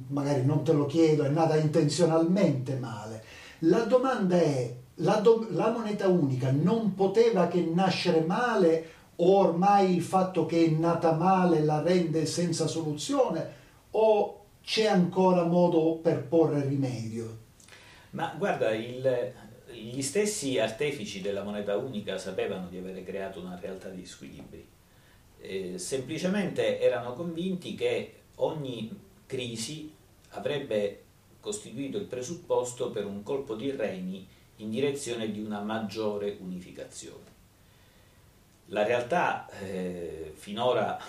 magari 0.08 0.46
non 0.46 0.64
te 0.64 0.74
lo 0.74 0.86
chiedo, 0.86 1.24
è 1.24 1.30
nata 1.30 1.58
intenzionalmente 1.58 2.76
male. 2.76 3.24
La 3.60 3.84
domanda 3.84 4.38
è, 4.38 4.74
la, 4.96 5.16
do, 5.16 5.48
la 5.52 5.72
moneta 5.72 6.08
unica 6.08 6.52
non 6.52 6.96
poteva 6.96 7.48
che 7.48 7.62
nascere 7.62 8.22
male 8.22 8.92
o 9.22 9.38
ormai 9.38 9.96
il 9.96 10.02
fatto 10.02 10.46
che 10.46 10.66
è 10.66 10.70
nata 10.70 11.14
male 11.14 11.64
la 11.64 11.82
rende 11.82 12.26
senza 12.26 12.68
soluzione 12.68 13.58
o 13.92 14.46
c'è 14.64 14.86
ancora 14.86 15.44
modo 15.44 15.96
per 15.96 16.26
porre 16.26 16.66
rimedio? 16.66 17.38
Ma 18.12 18.34
guarda, 18.38 18.74
il, 18.74 19.34
gli 19.72 20.02
stessi 20.02 20.58
artefici 20.60 21.22
della 21.22 21.44
moneta 21.44 21.76
unica 21.78 22.18
sapevano 22.18 22.68
di 22.68 22.78
avere 22.78 23.04
creato 23.04 23.40
una 23.40 23.58
realtà 23.60 23.90
di 23.90 24.06
squilibri, 24.06 24.68
eh, 25.42 25.78
semplicemente 25.78 26.80
erano 26.80 27.14
convinti 27.14 27.76
che 27.76 28.14
ogni 28.36 29.08
crisi 29.26 29.94
avrebbe 30.30 31.04
costituito 31.40 31.98
il 31.98 32.06
presupposto 32.06 32.90
per 32.92 33.06
un 33.06 33.24
colpo 33.24 33.56
di 33.56 33.72
reni 33.72 34.28
in 34.58 34.70
direzione 34.70 35.32
di 35.32 35.42
una 35.42 35.62
maggiore 35.62 36.38
unificazione. 36.40 37.39
La 38.72 38.84
realtà 38.84 39.50
eh, 39.62 40.32
finora 40.36 41.00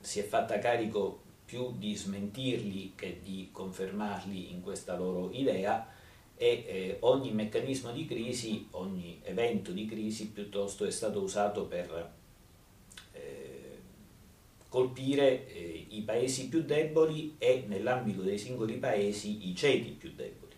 si 0.00 0.20
è 0.20 0.22
fatta 0.24 0.58
carico 0.58 1.22
più 1.44 1.74
di 1.76 1.94
smentirli 1.94 2.94
che 2.94 3.20
di 3.22 3.50
confermarli 3.52 4.50
in 4.52 4.62
questa 4.62 4.96
loro 4.96 5.30
idea, 5.32 5.94
e 6.38 6.64
eh, 6.66 6.96
ogni 7.00 7.30
meccanismo 7.30 7.92
di 7.92 8.06
crisi, 8.06 8.68
ogni 8.72 9.20
evento 9.22 9.72
di 9.72 9.86
crisi 9.86 10.28
piuttosto 10.28 10.84
è 10.84 10.90
stato 10.90 11.20
usato 11.20 11.64
per 11.64 12.12
eh, 13.12 13.78
colpire 14.68 15.46
eh, 15.48 15.86
i 15.88 16.02
paesi 16.02 16.48
più 16.48 16.62
deboli 16.62 17.36
e 17.38 17.64
nell'ambito 17.66 18.22
dei 18.22 18.38
singoli 18.38 18.74
paesi 18.74 19.48
i 19.48 19.54
ceti 19.54 19.90
più 19.90 20.12
deboli. 20.14 20.54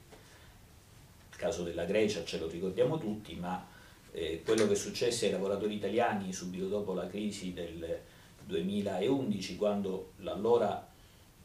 Il 1.30 1.36
caso 1.36 1.62
della 1.62 1.84
Grecia 1.84 2.24
ce 2.24 2.38
lo 2.38 2.48
ricordiamo 2.48 2.98
tutti, 2.98 3.34
ma 3.36 3.76
eh, 4.12 4.42
quello 4.44 4.66
che 4.66 4.74
successe 4.74 5.26
ai 5.26 5.32
lavoratori 5.32 5.74
italiani 5.74 6.32
subito 6.32 6.66
dopo 6.66 6.94
la 6.94 7.06
crisi 7.06 7.52
del 7.52 8.00
2011, 8.44 9.56
quando 9.56 10.12
l'allora 10.18 10.86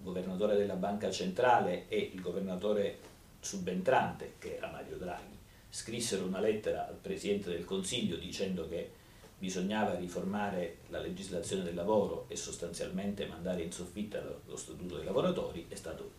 governatore 0.01 0.55
della 0.55 0.75
Banca 0.75 1.09
Centrale 1.09 1.85
e 1.87 2.11
il 2.13 2.21
governatore 2.21 2.97
subentrante, 3.39 4.33
che 4.39 4.57
era 4.57 4.69
Mario 4.69 4.97
Draghi, 4.97 5.37
scrissero 5.69 6.25
una 6.25 6.39
lettera 6.39 6.87
al 6.87 6.97
Presidente 7.01 7.49
del 7.49 7.65
Consiglio 7.65 8.15
dicendo 8.17 8.67
che 8.67 9.01
bisognava 9.37 9.95
riformare 9.95 10.77
la 10.89 10.99
legislazione 10.99 11.63
del 11.63 11.75
lavoro 11.75 12.25
e 12.29 12.35
sostanzialmente 12.37 13.25
mandare 13.25 13.63
in 13.63 13.71
soffitta 13.71 14.21
lo, 14.45 14.55
Statuto 14.55 14.95
dei 14.95 15.05
lavoratori, 15.05 15.65
è 15.67 15.75
stato 15.75 16.11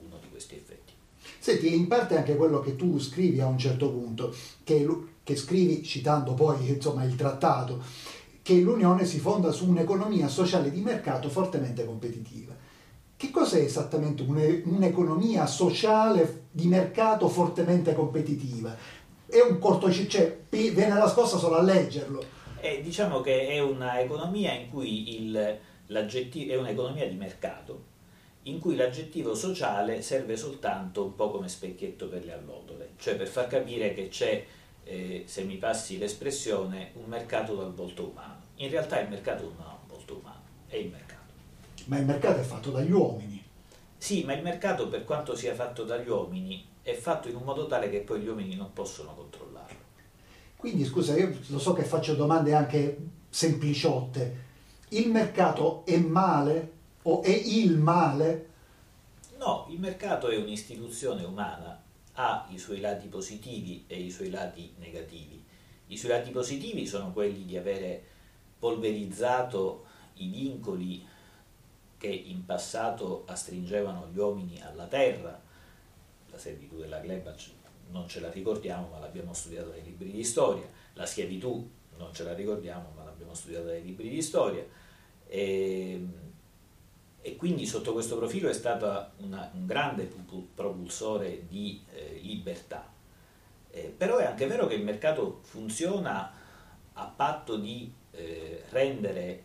uno 0.00 0.16
di 0.18 0.28
questi 0.30 0.54
effetti. 0.54 0.92
Senti, 1.38 1.74
in 1.74 1.86
parte 1.86 2.16
anche 2.16 2.36
quello 2.36 2.60
che 2.60 2.76
tu 2.76 2.98
scrivi 2.98 3.40
a 3.40 3.46
un 3.46 3.58
certo 3.58 3.90
punto, 3.90 4.34
che, 4.64 4.86
che 5.30 5.36
scrivi 5.36 5.82
citando 5.84 6.34
poi 6.34 6.68
insomma, 6.68 7.04
il 7.04 7.14
trattato, 7.14 7.80
che 8.42 8.54
l'Unione 8.54 9.04
si 9.04 9.20
fonda 9.20 9.52
su 9.52 9.68
un'economia 9.68 10.26
sociale 10.26 10.72
di 10.72 10.80
mercato 10.80 11.28
fortemente 11.28 11.84
competitiva. 11.84 12.52
Che 13.16 13.30
cos'è 13.30 13.60
esattamente 13.60 14.22
un'economia 14.22 15.46
sociale 15.46 16.46
di 16.50 16.66
mercato 16.66 17.28
fortemente 17.28 17.94
competitiva? 17.94 18.74
È 19.26 19.38
un 19.38 19.58
cortocircuito, 19.58 20.10
cioè, 20.10 20.38
viene 20.48 20.94
la 20.94 21.08
scossa 21.08 21.38
solo 21.38 21.56
a 21.56 21.62
leggerlo. 21.62 22.24
Eh, 22.60 22.80
diciamo 22.82 23.20
che 23.20 23.46
è 23.46 23.60
un'economia 23.60 24.52
in 24.52 24.68
cui 24.68 25.22
il, 25.22 25.58
l'aggettivo 25.86 26.54
è 26.54 26.56
un'economia 26.56 27.08
di 27.08 27.14
mercato 27.14 27.88
in 28.44 28.58
cui 28.58 28.74
l'aggettivo 28.74 29.34
sociale 29.34 30.00
serve 30.00 30.36
soltanto 30.36 31.04
un 31.04 31.14
po' 31.14 31.30
come 31.30 31.48
specchietto 31.48 32.08
per 32.08 32.24
le 32.24 32.32
allodole, 32.32 32.90
cioè 32.98 33.14
per 33.16 33.28
far 33.28 33.46
capire 33.48 33.92
che 33.92 34.08
c'è, 34.08 34.44
eh, 34.90 35.24
se 35.26 35.44
mi 35.44 35.56
passi 35.56 35.98
l'espressione, 35.98 36.90
un 36.94 37.08
mercato 37.08 37.54
dal 37.54 37.72
volto 37.72 38.10
umano. 38.10 38.38
In 38.56 38.70
realtà 38.70 39.00
il 39.00 39.08
mercato 39.08 39.44
non 39.44 39.66
ha 39.66 39.78
un 39.80 39.88
volto 39.88 40.18
umano, 40.18 40.42
è 40.66 40.76
il 40.76 40.90
mercato 40.90 41.10
ma 41.90 41.98
il 41.98 42.06
mercato 42.06 42.38
è 42.38 42.44
fatto 42.44 42.70
dagli 42.70 42.92
uomini. 42.92 43.42
Sì, 43.98 44.22
ma 44.24 44.32
il 44.32 44.42
mercato 44.42 44.88
per 44.88 45.04
quanto 45.04 45.34
sia 45.34 45.54
fatto 45.54 45.82
dagli 45.84 46.08
uomini 46.08 46.64
è 46.82 46.94
fatto 46.94 47.28
in 47.28 47.34
un 47.34 47.42
modo 47.42 47.66
tale 47.66 47.90
che 47.90 47.98
poi 48.00 48.20
gli 48.20 48.28
uomini 48.28 48.54
non 48.54 48.72
possono 48.72 49.12
controllarlo. 49.14 49.78
Quindi 50.56 50.84
scusa, 50.84 51.16
io 51.16 51.36
lo 51.48 51.58
so 51.58 51.72
che 51.72 51.82
faccio 51.82 52.14
domande 52.14 52.54
anche 52.54 52.96
sempliciotte. 53.28 54.48
Il 54.90 55.10
mercato 55.10 55.84
è 55.84 55.98
male 55.98 56.72
o 57.02 57.22
è 57.22 57.30
il 57.30 57.76
male? 57.76 58.48
No, 59.38 59.66
il 59.70 59.80
mercato 59.80 60.28
è 60.28 60.36
un'istituzione 60.36 61.24
umana, 61.24 61.82
ha 62.20 62.46
i 62.50 62.58
suoi 62.58 62.80
lati 62.80 63.08
positivi 63.08 63.84
e 63.86 63.98
i 63.98 64.10
suoi 64.10 64.30
lati 64.30 64.74
negativi. 64.78 65.42
I 65.88 65.96
suoi 65.96 66.12
lati 66.12 66.30
positivi 66.30 66.86
sono 66.86 67.12
quelli 67.12 67.44
di 67.44 67.56
avere 67.56 68.02
polverizzato 68.58 69.86
i 70.14 70.28
vincoli 70.28 71.06
che 71.96 72.08
in 72.08 72.44
passato 72.44 73.24
astringevano 73.26 74.08
gli 74.12 74.18
uomini 74.18 74.60
alla 74.62 74.86
terra, 74.86 75.40
la 76.30 76.38
servitù 76.38 76.78
della 76.78 77.00
gleba 77.00 77.34
non 77.90 78.06
ce 78.08 78.20
la 78.20 78.30
ricordiamo 78.30 78.88
ma 78.88 78.98
l'abbiamo 78.98 79.32
studiata 79.32 79.70
nei 79.70 79.82
libri 79.82 80.12
di 80.12 80.22
storia, 80.22 80.66
la 80.94 81.06
schiavitù 81.06 81.68
non 81.96 82.14
ce 82.14 82.22
la 82.22 82.34
ricordiamo 82.34 82.92
ma 82.94 83.04
l'abbiamo 83.04 83.34
studiata 83.34 83.66
nei 83.66 83.82
libri 83.82 84.08
di 84.08 84.22
storia. 84.22 84.64
E, 85.26 86.06
e 87.22 87.36
quindi 87.36 87.66
sotto 87.66 87.92
questo 87.92 88.16
profilo 88.16 88.48
è 88.48 88.54
stato 88.54 89.10
una, 89.18 89.50
un 89.54 89.66
grande 89.66 90.10
propulsore 90.54 91.46
di 91.48 91.82
eh, 91.92 92.18
libertà. 92.22 92.88
Eh, 93.70 93.92
però 93.96 94.16
è 94.16 94.24
anche 94.24 94.46
vero 94.46 94.66
che 94.66 94.74
il 94.74 94.82
mercato 94.82 95.40
funziona 95.42 96.32
a 96.94 97.04
patto 97.04 97.56
di 97.56 97.92
eh, 98.12 98.64
rendere 98.70 99.44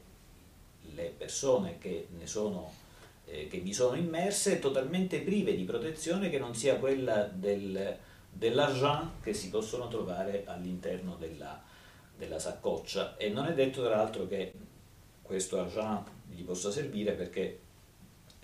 le 0.94 1.13
persone 1.17 1.77
che, 1.77 2.08
sono, 2.24 2.72
eh, 3.25 3.48
che 3.48 3.60
vi 3.60 3.74
sono 3.74 3.96
immerse 3.96 4.60
totalmente 4.60 5.20
prive 5.20 5.55
di 5.55 5.63
protezione 5.63 6.29
che 6.29 6.39
non 6.39 6.55
sia 6.55 6.77
quella 6.77 7.24
del, 7.24 7.98
dell'argent 8.29 9.22
che 9.22 9.34
si 9.34 9.50
possono 9.50 9.88
trovare 9.89 10.44
all'interno 10.46 11.15
della, 11.17 11.62
della 12.17 12.39
saccoccia 12.39 13.17
e 13.17 13.29
non 13.29 13.46
è 13.48 13.53
detto 13.53 13.84
tra 13.84 13.98
l'altro 13.98 14.27
che 14.27 14.53
questo 15.22 15.60
argent 15.60 16.10
gli 16.29 16.44
possa 16.44 16.72
servire 16.72 17.13
perché 17.13 17.60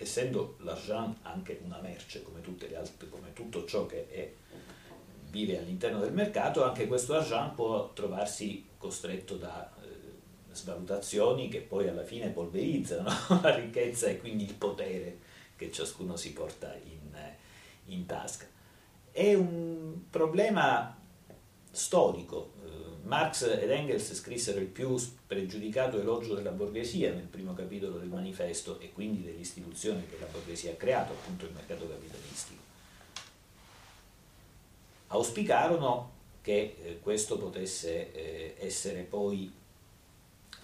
essendo 0.02 0.56
l'argent 0.60 1.18
anche 1.22 1.60
una 1.64 1.78
merce 1.80 2.22
come, 2.22 2.40
altre, 2.76 3.08
come 3.08 3.32
tutto 3.32 3.64
ciò 3.64 3.86
che 3.86 4.08
è, 4.08 4.32
vive 5.30 5.58
all'interno 5.58 6.00
del 6.00 6.12
mercato, 6.12 6.62
anche 6.62 6.86
questo 6.86 7.14
argent 7.14 7.54
può 7.54 7.92
trovarsi 7.92 8.68
costretto 8.76 9.36
da 9.36 9.72
eh, 9.80 10.54
svalutazioni 10.54 11.48
che 11.48 11.60
poi 11.60 11.88
alla 11.88 12.04
fine 12.04 12.28
polverizzano 12.28 13.10
la 13.40 13.54
ricchezza 13.54 14.08
e 14.08 14.18
quindi 14.18 14.44
il 14.44 14.54
potere 14.54 15.18
che 15.56 15.72
ciascuno 15.72 16.16
si 16.16 16.32
porta 16.32 16.74
in, 16.84 17.16
in 17.86 18.06
tasca. 18.06 18.46
È 19.10 19.34
un 19.34 20.02
problema 20.10 20.98
storico. 21.70 22.52
Marx 23.04 23.42
ed 23.42 23.70
Engels 23.70 24.14
scrissero 24.14 24.60
il 24.60 24.66
più 24.66 24.96
spregiudicato 24.96 26.00
elogio 26.00 26.34
della 26.34 26.50
borghesia 26.50 27.12
nel 27.12 27.24
primo 27.24 27.52
capitolo 27.52 27.98
del 27.98 28.08
manifesto 28.08 28.78
e 28.78 28.92
quindi 28.92 29.24
dell'istituzione 29.24 30.06
che 30.08 30.18
la 30.20 30.26
borghesia 30.26 30.72
ha 30.72 30.76
creato, 30.76 31.12
appunto 31.12 31.44
il 31.44 31.52
mercato 31.52 31.88
capitalistico. 31.88 32.60
Auspicarono 35.08 36.10
che 36.42 36.76
eh, 36.82 36.98
questo 37.00 37.38
potesse 37.38 38.12
eh, 38.12 38.56
essere 38.58 39.02
poi 39.02 39.52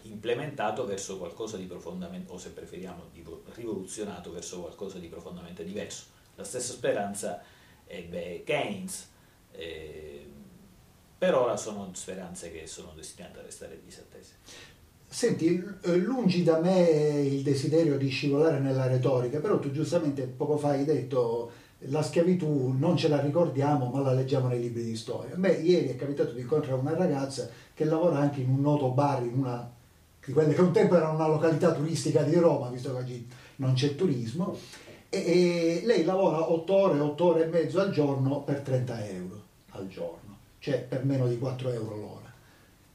implementato 0.03 0.87
verso 0.87 1.19
qualcosa 1.19 1.57
di 1.57 1.65
profondamente, 1.65 2.33
o 2.33 2.39
se 2.39 2.51
preferiamo, 2.51 3.11
rivoluzionato 3.55 4.33
verso 4.33 4.61
qualcosa 4.61 4.99
di 4.99 5.09
profondamente 5.09 5.65
diverso. 5.65 6.05
La 6.37 6.45
stessa 6.45 6.73
speranza 6.73 7.43
ebbe 7.87 8.43
Keynes. 8.45 9.09
Eh, 9.53 10.27
per 11.19 11.35
ora 11.35 11.57
sono 11.57 11.91
speranze 11.93 12.53
che 12.53 12.67
sono 12.67 12.93
destinate 12.95 13.41
a 13.41 13.43
restare 13.43 13.81
disattese. 13.85 14.35
Senti, 15.11 15.65
eh, 15.83 15.97
lungi 15.97 16.45
da 16.45 16.61
me 16.61 16.81
il 17.23 17.43
desiderio 17.43 17.97
di 17.97 18.09
scivolare 18.09 18.61
nella 18.61 18.87
retorica, 18.87 19.41
però 19.41 19.59
tu 19.59 19.71
giustamente 19.73 20.23
poco 20.25 20.57
fa 20.57 20.71
hai 20.71 20.85
detto 20.85 21.51
la 21.83 22.03
schiavitù 22.03 22.75
non 22.77 22.97
ce 22.97 23.09
la 23.09 23.21
ricordiamo 23.21 23.87
ma 23.87 24.01
la 24.01 24.13
leggiamo 24.13 24.49
nei 24.49 24.61
libri 24.61 24.85
di 24.85 24.97
storia. 24.97 25.37
Me 25.37 25.53
ieri 25.53 25.89
è 25.89 25.97
capitato 25.97 26.33
di 26.33 26.41
incontrare 26.41 26.79
una 26.79 26.95
ragazza 26.95 27.49
che 27.75 27.85
lavora 27.85 28.19
anche 28.19 28.41
in 28.41 28.51
un 28.51 28.61
noto 28.61 28.91
bar, 28.91 29.23
in 29.23 29.39
una 29.39 29.77
di 30.29 30.35
quelle 30.35 30.53
che 30.53 30.61
un 30.61 30.73
tempo 30.73 30.95
era 30.95 31.09
una 31.09 31.27
località 31.27 31.73
turistica 31.73 32.23
di 32.23 32.35
Roma, 32.35 32.69
visto 32.69 32.93
che 32.93 32.99
oggi 32.99 33.29
non 33.57 33.73
c'è 33.73 33.95
turismo, 33.95 34.55
e, 35.09 35.19
e 35.19 35.83
lei 35.87 36.05
lavora 36.05 36.53
8 36.53 36.75
ore, 36.75 37.01
8 37.01 37.25
ore 37.25 37.45
e 37.45 37.47
mezzo 37.47 37.81
al 37.81 37.91
giorno 37.91 38.43
per 38.43 38.61
30 38.61 39.09
euro 39.09 39.43
al 39.71 39.89
giorno, 39.89 40.28
cioè 40.69 40.81
per 40.81 41.05
meno 41.05 41.27
di 41.27 41.39
4 41.39 41.71
euro 41.71 41.97
l'ora. 41.97 42.33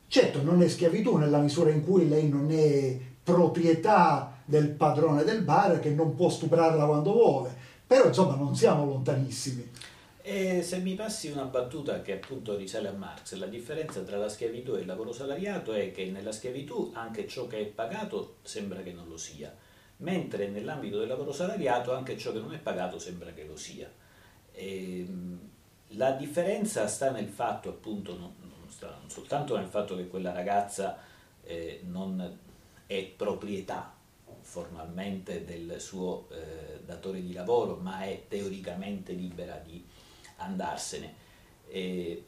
Certo, 0.07 0.41
non 0.43 0.61
è 0.61 0.67
schiavitù 0.67 1.17
nella 1.17 1.39
misura 1.39 1.71
in 1.71 1.83
cui 1.83 2.07
lei 2.07 2.29
non 2.29 2.51
è 2.51 2.97
proprietà 3.23 4.37
del 4.45 4.69
padrone 4.69 5.23
del 5.23 5.41
bar 5.41 5.79
che 5.79 5.89
non 5.89 6.15
può 6.15 6.29
stuprarla 6.29 6.85
quando 6.85 7.11
vuole, 7.11 7.55
però 7.87 8.07
insomma 8.07 8.35
non 8.35 8.55
siamo 8.55 8.85
lontanissimi. 8.85 9.71
E 10.21 10.61
se 10.61 10.77
mi 10.77 10.93
passi 10.93 11.31
una 11.31 11.43
battuta 11.43 12.01
che 12.01 12.13
appunto 12.13 12.55
risale 12.55 12.87
a 12.87 12.93
Marx, 12.93 13.33
la 13.33 13.47
differenza 13.47 14.01
tra 14.01 14.17
la 14.17 14.29
schiavitù 14.29 14.75
e 14.75 14.81
il 14.81 14.85
lavoro 14.85 15.11
salariato 15.11 15.73
è 15.73 15.91
che 15.91 16.05
nella 16.05 16.31
schiavitù 16.31 16.91
anche 16.93 17.27
ciò 17.27 17.47
che 17.47 17.59
è 17.59 17.65
pagato 17.65 18.35
sembra 18.43 18.81
che 18.81 18.93
non 18.93 19.07
lo 19.09 19.17
sia 19.17 19.53
mentre 19.97 20.47
nell'ambito 20.47 20.99
del 20.99 21.07
lavoro 21.07 21.31
salariato 21.31 21.93
anche 21.93 22.17
ciò 22.17 22.31
che 22.31 22.39
non 22.39 22.53
è 22.53 22.57
pagato 22.57 22.99
sembra 22.99 23.31
che 23.31 23.45
lo 23.45 23.55
sia. 23.55 23.89
E, 24.51 24.99
ehm, 24.99 25.39
la 25.89 26.11
differenza 26.11 26.87
sta 26.87 27.11
nel 27.11 27.27
fatto, 27.27 27.69
appunto, 27.69 28.17
non, 28.17 28.33
non, 28.39 28.69
sta, 28.69 28.95
non 28.99 29.09
soltanto 29.09 29.55
nel 29.57 29.67
fatto 29.67 29.95
che 29.95 30.07
quella 30.07 30.31
ragazza 30.31 30.97
eh, 31.43 31.81
non 31.85 32.39
è 32.85 33.03
proprietà 33.05 33.93
formalmente 34.41 35.45
del 35.45 35.79
suo 35.79 36.27
eh, 36.31 36.81
datore 36.85 37.21
di 37.21 37.33
lavoro, 37.33 37.77
ma 37.77 38.01
è 38.01 38.25
teoricamente 38.27 39.13
libera 39.13 39.55
di 39.57 39.83
andarsene. 40.37 41.21
E 41.67 42.25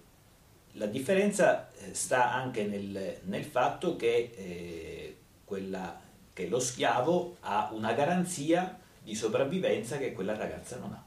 la 0.74 0.86
differenza 0.86 1.72
eh, 1.74 1.94
sta 1.94 2.34
anche 2.34 2.66
nel, 2.66 3.20
nel 3.24 3.44
fatto 3.44 3.96
che 3.96 4.34
eh, 4.36 5.18
quella 5.44 6.02
che 6.34 6.48
lo 6.48 6.60
schiavo 6.60 7.38
ha 7.42 7.70
una 7.72 7.94
garanzia 7.94 8.78
di 9.02 9.16
sopravvivenza 9.16 9.98
che 9.98 10.12
quella 10.12 10.36
ragazza 10.36 10.78
non 10.78 10.92
ha. 10.92 11.05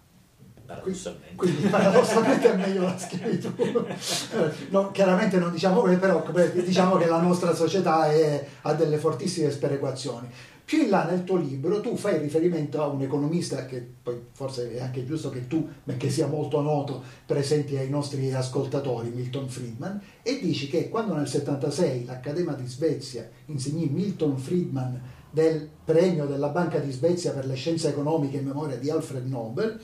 Paradossalmente. 0.68 1.34
Quindi, 1.34 1.66
paradossalmente 1.68 2.52
è 2.52 2.56
meglio 2.56 2.82
la 2.82 2.98
schiavitù. 2.98 3.54
No, 4.68 4.90
chiaramente 4.90 5.38
non 5.38 5.50
diciamo 5.50 5.80
quello, 5.80 5.98
però 5.98 6.22
diciamo 6.52 6.96
che 6.96 7.06
la 7.06 7.22
nostra 7.22 7.54
società 7.54 8.10
è, 8.10 8.46
ha 8.60 8.74
delle 8.74 8.98
fortissime 8.98 9.50
sperequazioni. 9.50 10.28
Più 10.66 10.82
in 10.82 10.90
là 10.90 11.04
nel 11.04 11.24
tuo 11.24 11.36
libro 11.38 11.80
tu 11.80 11.96
fai 11.96 12.18
riferimento 12.18 12.82
a 12.82 12.88
un 12.88 13.00
economista 13.00 13.64
che 13.64 13.82
poi 14.02 14.20
forse 14.32 14.74
è 14.74 14.82
anche 14.82 15.06
giusto 15.06 15.30
che 15.30 15.46
tu, 15.46 15.66
benché 15.82 16.10
sia 16.10 16.26
molto 16.26 16.60
noto, 16.60 17.02
presenti 17.24 17.74
ai 17.78 17.88
nostri 17.88 18.30
ascoltatori, 18.34 19.08
Milton 19.08 19.48
Friedman, 19.48 19.98
e 20.22 20.38
dici 20.38 20.68
che 20.68 20.90
quando 20.90 21.14
nel 21.14 21.28
76 21.28 22.04
l'Accademia 22.04 22.52
di 22.52 22.66
Svezia 22.66 23.26
insegnì 23.46 23.88
Milton 23.88 24.36
Friedman 24.36 25.00
del 25.30 25.66
premio 25.82 26.26
della 26.26 26.48
Banca 26.48 26.78
di 26.78 26.90
Svezia 26.90 27.32
per 27.32 27.46
le 27.46 27.54
scienze 27.54 27.88
economiche 27.88 28.36
in 28.36 28.44
memoria 28.44 28.76
di 28.76 28.90
Alfred 28.90 29.26
Nobel, 29.26 29.80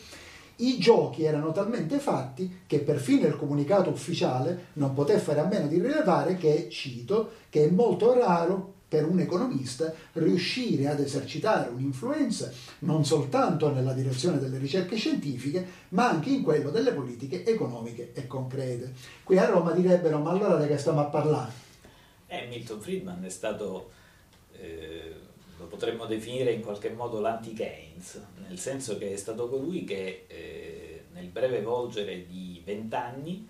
i 0.56 0.78
giochi 0.78 1.24
erano 1.24 1.52
talmente 1.52 1.98
fatti 1.98 2.62
che 2.66 2.80
perfino 2.80 3.26
il 3.26 3.36
comunicato 3.36 3.90
ufficiale 3.90 4.66
non 4.74 4.94
poté 4.94 5.18
fare 5.18 5.40
a 5.40 5.46
meno 5.46 5.66
di 5.66 5.80
rilevare 5.80 6.36
che, 6.36 6.68
cito, 6.70 7.30
che 7.48 7.64
è 7.64 7.70
molto 7.70 8.12
raro 8.14 8.72
per 8.86 9.08
un 9.08 9.18
economista 9.18 9.92
riuscire 10.12 10.86
ad 10.86 11.00
esercitare 11.00 11.68
un'influenza 11.70 12.52
non 12.80 13.04
soltanto 13.04 13.72
nella 13.72 13.92
direzione 13.92 14.38
delle 14.38 14.58
ricerche 14.58 14.94
scientifiche, 14.94 15.66
ma 15.88 16.08
anche 16.08 16.30
in 16.30 16.42
quello 16.42 16.70
delle 16.70 16.92
politiche 16.92 17.44
economiche 17.44 18.12
e 18.14 18.28
concrete. 18.28 18.92
Qui 19.24 19.36
a 19.36 19.46
Roma 19.46 19.72
direbbero, 19.72 20.18
ma 20.18 20.30
allora 20.30 20.58
di 20.58 20.68
che 20.68 20.78
stiamo 20.78 21.00
a 21.00 21.06
parlare? 21.06 21.52
Eh, 22.28 22.46
Milton 22.46 22.80
Friedman 22.80 23.24
è 23.24 23.30
stato 23.30 23.90
eh, 24.52 25.12
lo 25.64 25.66
potremmo 25.66 26.04
definire 26.04 26.52
in 26.52 26.60
qualche 26.60 26.90
modo 26.90 27.20
l'anti-Keynes, 27.20 28.22
nel 28.46 28.58
senso 28.58 28.98
che 28.98 29.12
è 29.12 29.16
stato 29.16 29.48
colui 29.48 29.84
che 29.84 30.26
eh, 30.28 31.04
nel 31.12 31.28
breve 31.28 31.62
volgere 31.62 32.26
di 32.26 32.60
vent'anni 32.64 33.48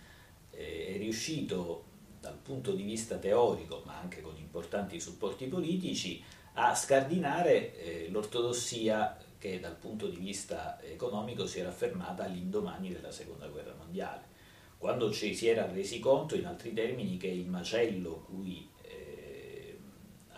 eh, 0.50 0.94
è 0.94 0.96
riuscito 0.98 1.92
dal 2.20 2.38
punto 2.40 2.72
di 2.72 2.82
vista 2.82 3.16
teorico, 3.16 3.82
ma 3.84 3.98
anche 3.98 4.22
con 4.22 4.36
importanti 4.36 5.00
supporti 5.00 5.46
politici, 5.46 6.22
a 6.54 6.74
scardinare 6.74 7.76
eh, 7.76 8.08
l'ortodossia 8.10 9.18
che 9.36 9.58
dal 9.58 9.76
punto 9.76 10.06
di 10.06 10.16
vista 10.16 10.80
economico 10.82 11.46
si 11.46 11.58
era 11.58 11.68
affermata 11.68 12.24
all'indomani 12.24 12.92
della 12.92 13.10
seconda 13.10 13.48
guerra 13.48 13.74
mondiale, 13.76 14.32
quando 14.78 15.10
ci 15.10 15.34
si 15.34 15.48
era 15.48 15.66
resi 15.66 15.98
conto, 15.98 16.36
in 16.36 16.46
altri 16.46 16.72
termini, 16.72 17.16
che 17.16 17.26
il 17.26 17.46
macello 17.46 18.22
cui 18.26 18.68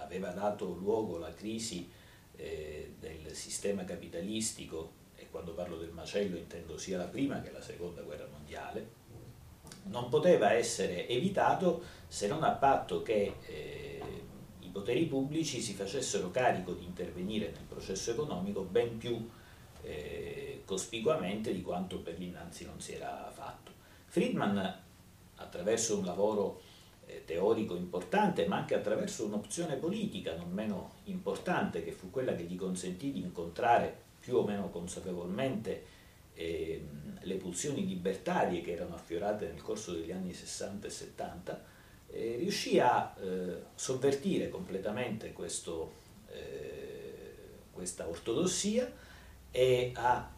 aveva 0.07 0.31
dato 0.31 0.73
luogo 0.73 1.16
alla 1.16 1.35
crisi 1.35 1.88
eh, 2.37 2.95
del 2.99 3.33
sistema 3.33 3.85
capitalistico, 3.85 4.92
e 5.16 5.29
quando 5.31 5.53
parlo 5.53 5.77
del 5.77 5.90
macello 5.90 6.37
intendo 6.37 6.79
sia 6.79 6.97
la 6.97 7.05
prima 7.05 7.42
che 7.42 7.51
la 7.51 7.61
seconda 7.61 8.03
guerra 8.03 8.27
mondiale, 8.31 9.05
non 9.85 10.09
poteva 10.09 10.53
essere 10.53 11.07
evitato 11.09 11.83
se 12.09 12.27
non 12.29 12.42
a 12.42 12.53
patto 12.53 13.03
che 13.03 13.35
eh, 13.47 14.03
i 14.61 14.69
poteri 14.69 15.07
pubblici 15.07 15.61
si 15.61 15.75
facessero 15.75 16.31
carico 16.31 16.73
di 16.73 16.85
intervenire 16.85 17.47
nel 17.51 17.66
processo 17.69 18.11
economico 18.11 18.62
ben 18.62 18.97
più 18.99 19.29
eh, 19.83 20.62
cospicuamente 20.64 21.53
di 21.53 21.62
quanto 21.62 22.01
per 22.01 22.19
l'innanzi 22.19 22.64
non 22.64 22.81
si 22.81 22.95
era 22.95 23.31
fatto. 23.33 23.73
Friedman, 24.07 24.83
attraverso 25.37 25.99
un 25.99 26.05
lavoro 26.05 26.62
teorico 27.25 27.75
importante, 27.75 28.47
ma 28.47 28.57
anche 28.57 28.75
attraverso 28.75 29.25
un'opzione 29.25 29.77
politica 29.77 30.37
non 30.37 30.51
meno 30.53 30.95
importante, 31.05 31.85
che 31.85 31.92
fu 31.92 32.11
quella 32.11 32.35
che 32.35 32.45
gli 32.45 32.57
consentì 32.57 33.12
di 33.12 33.21
incontrare 33.21 34.05
più 34.21 34.37
o 34.37 34.45
meno 34.45 34.71
consapevolmente 34.71 35.85
eh, 36.35 36.85
le 37.21 37.35
pulsioni 37.37 37.87
libertarie 37.87 38.61
che 38.61 38.73
erano 38.73 38.95
affiorate 38.95 39.47
nel 39.47 39.62
corso 39.62 39.92
degli 39.92 40.12
anni 40.12 40.33
60 40.33 40.87
e 40.87 40.90
70, 40.90 41.64
eh, 42.09 42.37
riuscì 42.38 42.79
a 42.79 43.14
eh, 43.19 43.62
sovvertire 43.75 44.49
completamente 44.49 45.33
questo, 45.33 45.92
eh, 46.31 47.25
questa 47.73 48.09
ortodossia 48.09 48.92
e 49.51 49.92
a 49.95 50.31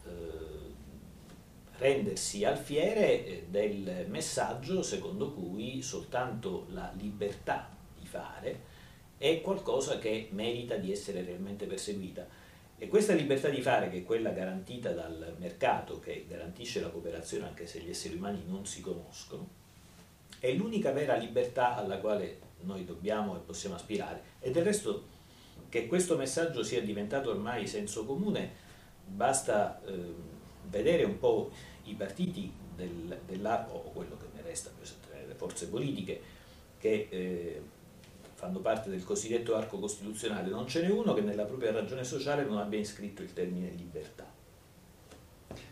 rendersi 1.79 2.45
alfiere 2.45 3.25
eh, 3.25 3.47
del 3.49 4.07
messaggio 4.09 4.83
secondo 4.83 5.33
cui 5.33 5.81
soltanto 5.81 6.67
la 6.71 6.93
libertà 6.97 7.69
di 7.99 8.07
fare 8.07 8.77
è 9.17 9.41
qualcosa 9.41 9.99
che 9.99 10.29
merita 10.33 10.77
di 10.77 10.93
essere 10.93 11.23
realmente 11.23 11.67
perseguita. 11.67 12.27
E 12.81 12.87
questa 12.87 13.13
libertà 13.13 13.49
di 13.49 13.61
fare, 13.61 13.91
che 13.91 13.99
è 13.99 14.05
quella 14.05 14.31
garantita 14.31 14.93
dal 14.93 15.35
mercato, 15.39 15.99
che 15.99 16.27
garantisce 16.29 16.81
la 16.81 16.91
cooperazione 16.91 17.47
anche 17.47 17.67
se 17.67 17.81
gli 17.81 17.91
esseri 17.91 18.15
umani 18.15 18.45
non 18.47 18.65
si 18.67 18.81
conoscono, 18.81 19.49
è 20.39 20.53
l'unica 20.53 20.93
vera 20.93 21.17
libertà 21.17 21.75
alla 21.75 21.99
quale 21.99 22.39
noi 22.61 22.85
dobbiamo 22.85 23.35
e 23.35 23.41
possiamo 23.41 23.75
aspirare. 23.75 24.23
E 24.39 24.53
del 24.53 24.65
resto 24.65 25.07
che 25.69 25.89
questo 25.89 26.17
messaggio 26.17 26.63
sia 26.63 26.81
diventato 26.81 27.31
ormai 27.31 27.67
senso 27.67 28.05
comune, 28.05 28.49
basta 29.05 29.83
eh, 29.85 30.15
vedere 30.69 31.03
un 31.03 31.19
po' 31.19 31.51
i 31.89 31.95
partiti 31.95 32.53
del, 32.77 33.19
dell'arco, 33.27 33.75
o 33.75 33.91
quello 33.93 34.17
che 34.17 34.27
ne 34.35 34.43
resta, 34.43 34.71
le 35.27 35.35
forze 35.35 35.69
politiche, 35.69 36.21
che 36.79 37.09
eh, 37.11 37.63
fanno 38.35 38.61
parte 38.61 38.89
del 38.89 39.03
cosiddetto 39.03 39.57
arco 39.57 39.79
costituzionale, 39.79 40.49
non 40.49 40.69
ce 40.69 40.83
n'è 40.83 40.91
uno 40.91 41.13
che 41.13 41.23
nella 41.23 41.45
propria 41.45 41.73
ragione 41.73 42.05
sociale 42.05 42.45
non 42.45 42.59
abbia 42.59 42.79
iscritto 42.79 43.23
il 43.23 43.33
termine 43.33 43.71
libertà. 43.71 44.27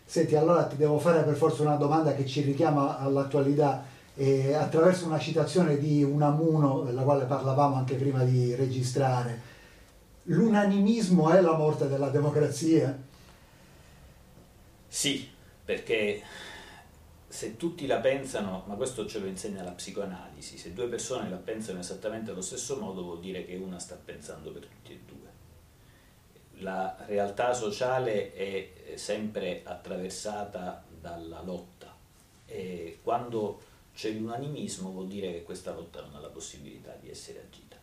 Senti, 0.03 0.35
allora 0.35 0.65
ti 0.65 0.75
devo 0.75 0.99
fare 0.99 1.23
per 1.23 1.35
forza 1.35 1.61
una 1.61 1.75
domanda 1.75 2.13
che 2.13 2.25
ci 2.25 2.41
richiama 2.41 2.97
all'attualità. 2.97 3.85
Eh, 4.15 4.53
attraverso 4.53 5.05
una 5.05 5.19
citazione 5.19 5.77
di 5.77 6.03
Unamuno, 6.03 6.81
della 6.81 7.03
quale 7.03 7.25
parlavamo 7.25 7.75
anche 7.75 7.95
prima 7.95 8.23
di 8.23 8.55
registrare, 8.55 9.41
l'unanimismo 10.23 11.29
è 11.29 11.39
la 11.39 11.55
morte 11.55 11.87
della 11.87 12.09
democrazia? 12.09 12.97
Sì, 14.87 15.29
perché 15.67 16.23
se 17.27 17.57
tutti 17.57 17.87
la 17.87 17.97
pensano, 17.97 18.63
ma 18.67 18.75
questo 18.75 19.05
ce 19.05 19.19
lo 19.19 19.25
insegna 19.25 19.63
la 19.63 19.71
psicoanalisi, 19.71 20.57
se 20.57 20.71
due 20.71 20.87
persone 20.87 21.29
la 21.29 21.35
pensano 21.35 21.79
esattamente 21.79 22.31
allo 22.31 22.41
stesso 22.41 22.77
modo 22.77 23.03
vuol 23.03 23.19
dire 23.19 23.43
che 23.45 23.57
una 23.57 23.77
sta 23.77 23.95
pensando 23.95 24.51
per 24.51 24.65
tutti 24.65 24.93
e 24.93 24.99
due. 25.05 25.27
La 26.61 26.95
realtà 27.05 27.53
sociale 27.53 28.33
è 28.33 28.93
sempre 28.95 29.61
attraversata 29.65 30.85
dalla 31.01 31.41
lotta 31.41 31.93
e 32.45 32.99
quando 33.03 33.61
c'è 33.93 34.11
l'unanimismo 34.11 34.89
vuol 34.91 35.07
dire 35.07 35.33
che 35.33 35.43
questa 35.43 35.73
lotta 35.73 35.99
non 35.99 36.15
ha 36.15 36.19
la 36.21 36.29
possibilità 36.29 36.95
di 36.97 37.09
essere 37.09 37.43
agita. 37.45 37.75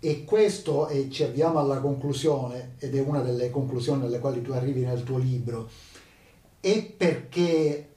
E 0.00 0.24
questo, 0.24 0.88
e 0.88 1.10
ci 1.10 1.22
avviamo 1.22 1.58
alla 1.58 1.80
conclusione, 1.80 2.76
ed 2.78 2.96
è 2.96 3.00
una 3.00 3.20
delle 3.20 3.50
conclusioni 3.50 4.06
alle 4.06 4.20
quali 4.20 4.40
tu 4.40 4.52
arrivi 4.52 4.86
nel 4.86 5.04
tuo 5.04 5.18
libro, 5.18 5.68
è 6.60 6.82
perché 6.84 7.88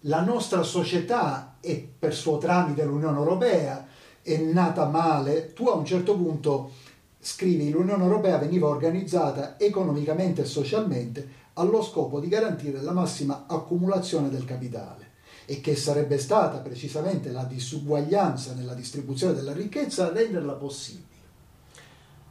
la 0.00 0.22
nostra 0.22 0.62
società 0.62 1.56
e 1.60 1.88
per 1.98 2.14
suo 2.14 2.36
tramite 2.38 2.84
l'Unione 2.84 3.16
Europea 3.16 3.86
è 4.20 4.36
nata 4.36 4.84
male. 4.86 5.52
Tu 5.54 5.66
a 5.68 5.74
un 5.74 5.84
certo 5.84 6.16
punto 6.16 6.72
scrivi 7.18 7.70
l'Unione 7.70 8.02
Europea 8.02 8.36
veniva 8.36 8.68
organizzata 8.68 9.58
economicamente 9.58 10.42
e 10.42 10.46
socialmente 10.46 11.42
allo 11.54 11.82
scopo 11.82 12.20
di 12.20 12.28
garantire 12.28 12.82
la 12.82 12.92
massima 12.92 13.46
accumulazione 13.46 14.28
del 14.28 14.44
capitale 14.44 15.12
e 15.46 15.60
che 15.60 15.76
sarebbe 15.76 16.18
stata 16.18 16.58
precisamente 16.58 17.30
la 17.30 17.44
disuguaglianza 17.44 18.54
nella 18.54 18.74
distribuzione 18.74 19.34
della 19.34 19.52
ricchezza 19.52 20.06
a 20.06 20.12
renderla 20.12 20.54
possibile. 20.54 21.12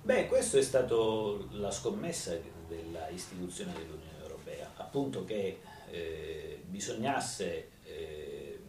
Beh, 0.03 0.27
questa 0.27 0.57
è 0.57 0.61
stata 0.61 0.95
la 1.51 1.71
scommessa 1.71 2.35
della 2.67 3.07
istituzione 3.09 3.71
dell'Unione 3.73 4.12
appunto 4.83 5.23
che 5.23 5.59
eh, 5.89 6.61
bisognasse 6.65 7.69
eh, 7.83 8.59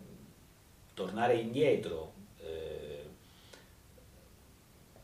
tornare 0.94 1.36
indietro 1.36 2.12
eh, 2.38 3.08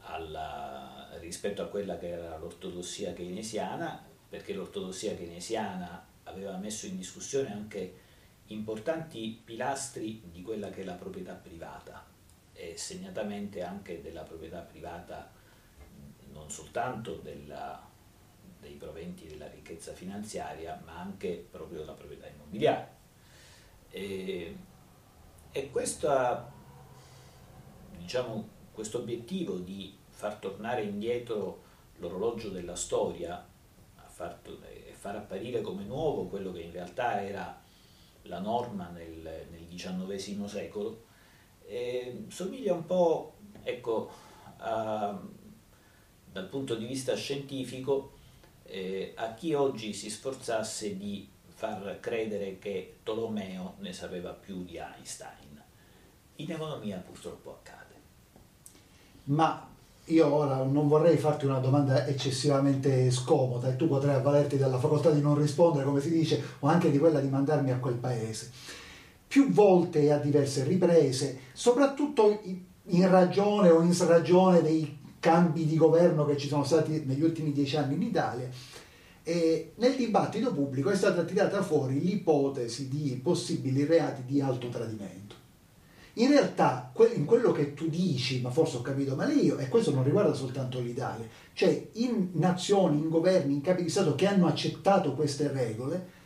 alla, 0.03 1.09
rispetto 1.18 1.62
a 1.62 1.66
quella 1.66 1.99
che 1.99 2.09
era 2.09 2.38
l'ortodossia 2.38 3.12
keynesiana, 3.12 4.07
perché 4.29 4.55
l'ortodossia 4.55 5.16
keynesiana 5.16 6.07
aveva 6.25 6.57
messo 6.57 6.87
in 6.87 6.96
discussione 6.96 7.53
anche 7.53 8.09
importanti 8.46 9.40
pilastri 9.44 10.23
di 10.31 10.42
quella 10.42 10.70
che 10.70 10.83
è 10.83 10.85
la 10.85 10.94
proprietà 10.94 11.35
privata 11.35 12.07
e 12.53 12.77
segnatamente 12.77 13.62
anche 13.62 14.03
della 14.03 14.23
proprietà 14.23 14.61
privata 14.61 15.31
non 16.33 16.51
soltanto 16.51 17.14
della 17.16 17.89
dei 18.61 18.75
proventi 18.75 19.27
della 19.27 19.49
ricchezza 19.49 19.92
finanziaria, 19.92 20.81
ma 20.85 20.99
anche 20.99 21.46
proprio 21.51 21.81
della 21.81 21.92
proprietà 21.92 22.27
immobiliare. 22.29 22.99
E, 23.90 24.57
e 25.51 25.70
questa, 25.70 26.53
diciamo, 27.96 28.49
questo 28.73 28.99
obiettivo 28.99 29.57
di 29.57 29.96
far 30.09 30.37
tornare 30.37 30.83
indietro 30.83 31.64
l'orologio 31.96 32.51
della 32.51 32.77
storia 32.77 33.46
e 34.87 34.92
far 34.92 35.16
apparire 35.16 35.62
come 35.62 35.85
nuovo 35.85 36.27
quello 36.27 36.53
che 36.53 36.61
in 36.61 36.73
realtà 36.73 37.23
era 37.23 37.59
la 38.25 38.38
norma 38.38 38.88
nel, 38.90 39.46
nel 39.51 39.66
XIX 39.66 40.44
secolo, 40.44 41.05
eh, 41.66 42.25
somiglia 42.29 42.75
un 42.75 42.85
po', 42.85 43.37
ecco, 43.62 44.11
a, 44.59 45.18
dal 46.31 46.49
punto 46.49 46.75
di 46.75 46.85
vista 46.85 47.14
scientifico, 47.14 48.18
eh, 48.70 49.12
a 49.16 49.35
chi 49.35 49.52
oggi 49.52 49.92
si 49.92 50.09
sforzasse 50.09 50.96
di 50.96 51.28
far 51.48 51.98
credere 52.00 52.59
che 52.59 52.98
Tolomeo 53.02 53.74
ne 53.80 53.92
sapeva 53.92 54.30
più 54.30 54.64
di 54.64 54.78
Einstein. 54.78 55.61
In 56.37 56.52
economia 56.52 56.96
purtroppo 56.98 57.50
accade. 57.50 57.94
Ma 59.24 59.68
io 60.04 60.33
ora 60.33 60.62
non 60.62 60.88
vorrei 60.88 61.18
farti 61.18 61.44
una 61.44 61.59
domanda 61.59 62.06
eccessivamente 62.06 63.11
scomoda 63.11 63.68
e 63.68 63.76
tu 63.76 63.88
potrai 63.88 64.14
avvalerti 64.14 64.56
della 64.56 64.78
facoltà 64.78 65.11
di 65.11 65.20
non 65.20 65.37
rispondere, 65.37 65.85
come 65.85 66.00
si 66.00 66.11
dice, 66.11 66.42
o 66.61 66.68
anche 66.68 66.90
di 66.90 66.98
quella 66.98 67.20
di 67.20 67.28
mandarmi 67.28 67.72
a 67.72 67.78
quel 67.78 67.96
paese. 67.96 68.50
Più 69.26 69.52
volte 69.52 70.00
e 70.00 70.11
a 70.11 70.18
diverse 70.18 70.64
riprese, 70.64 71.40
soprattutto 71.52 72.40
in 72.85 73.09
ragione 73.09 73.70
o 73.70 73.83
in 73.83 73.94
ragione 74.06 74.62
dei 74.62 74.99
cambi 75.20 75.66
di 75.66 75.76
governo 75.76 76.24
che 76.24 76.37
ci 76.37 76.48
sono 76.48 76.64
stati 76.64 77.04
negli 77.04 77.22
ultimi 77.22 77.52
dieci 77.52 77.76
anni 77.76 77.94
in 77.94 78.02
Italia, 78.02 78.48
e 79.22 79.72
nel 79.76 79.94
dibattito 79.94 80.52
pubblico 80.52 80.90
è 80.90 80.96
stata 80.96 81.22
tirata 81.24 81.62
fuori 81.62 82.00
l'ipotesi 82.00 82.88
di 82.88 83.20
possibili 83.22 83.85
reati 83.85 84.24
di 84.24 84.40
alto 84.40 84.68
tradimento. 84.68 85.37
In 86.14 86.28
realtà, 86.28 86.92
in 87.14 87.24
quello 87.24 87.52
che 87.52 87.74
tu 87.74 87.88
dici, 87.88 88.40
ma 88.40 88.50
forse 88.50 88.78
ho 88.78 88.83
capito 88.83 89.14
male 89.14 89.35
io, 89.35 89.59
e 89.59 89.68
questo 89.68 89.92
non 89.92 90.02
riguarda 90.02 90.35
soltanto 90.35 90.80
l'Italia, 90.80 91.26
cioè 91.52 91.88
in 91.92 92.30
nazioni, 92.33 92.98
in 92.98 93.09
governi, 93.09 93.54
in 93.54 93.61
capi 93.61 93.85
di 93.85 93.90
Stato 93.90 94.14
che 94.14 94.26
hanno 94.26 94.46
accettato 94.46 95.14
queste 95.14 95.52
regole, 95.52 96.18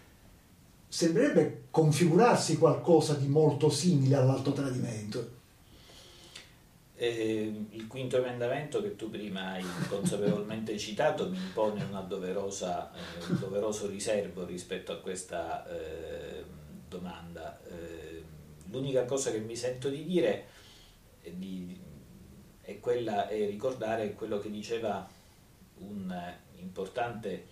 sembrerebbe 0.88 1.64
configurarsi 1.70 2.56
qualcosa 2.56 3.14
di 3.14 3.26
molto 3.26 3.68
simile 3.68 4.14
all'alto 4.14 4.52
tradimento. 4.52 5.42
Eh, 7.04 7.66
il 7.72 7.86
quinto 7.86 8.16
emendamento 8.16 8.80
che 8.80 8.96
tu 8.96 9.10
prima 9.10 9.52
hai 9.52 9.64
consapevolmente 9.90 10.76
citato 10.78 11.28
mi 11.28 11.36
impone 11.36 11.86
doverosa, 12.08 12.90
eh, 12.94 13.30
un 13.30 13.38
doveroso 13.38 13.86
riservo 13.86 14.46
rispetto 14.46 14.92
a 14.92 14.96
questa 14.96 15.68
eh, 15.68 16.42
domanda. 16.88 17.60
Eh, 17.66 18.22
l'unica 18.70 19.04
cosa 19.04 19.30
che 19.30 19.38
mi 19.38 19.54
sento 19.54 19.90
di 19.90 20.06
dire 20.06 20.46
è, 21.20 21.30
di, 21.30 21.78
è, 22.62 22.80
quella, 22.80 23.28
è 23.28 23.46
ricordare 23.46 24.14
quello 24.14 24.38
che 24.38 24.50
diceva 24.50 25.06
un 25.80 26.34
importante 26.56 27.48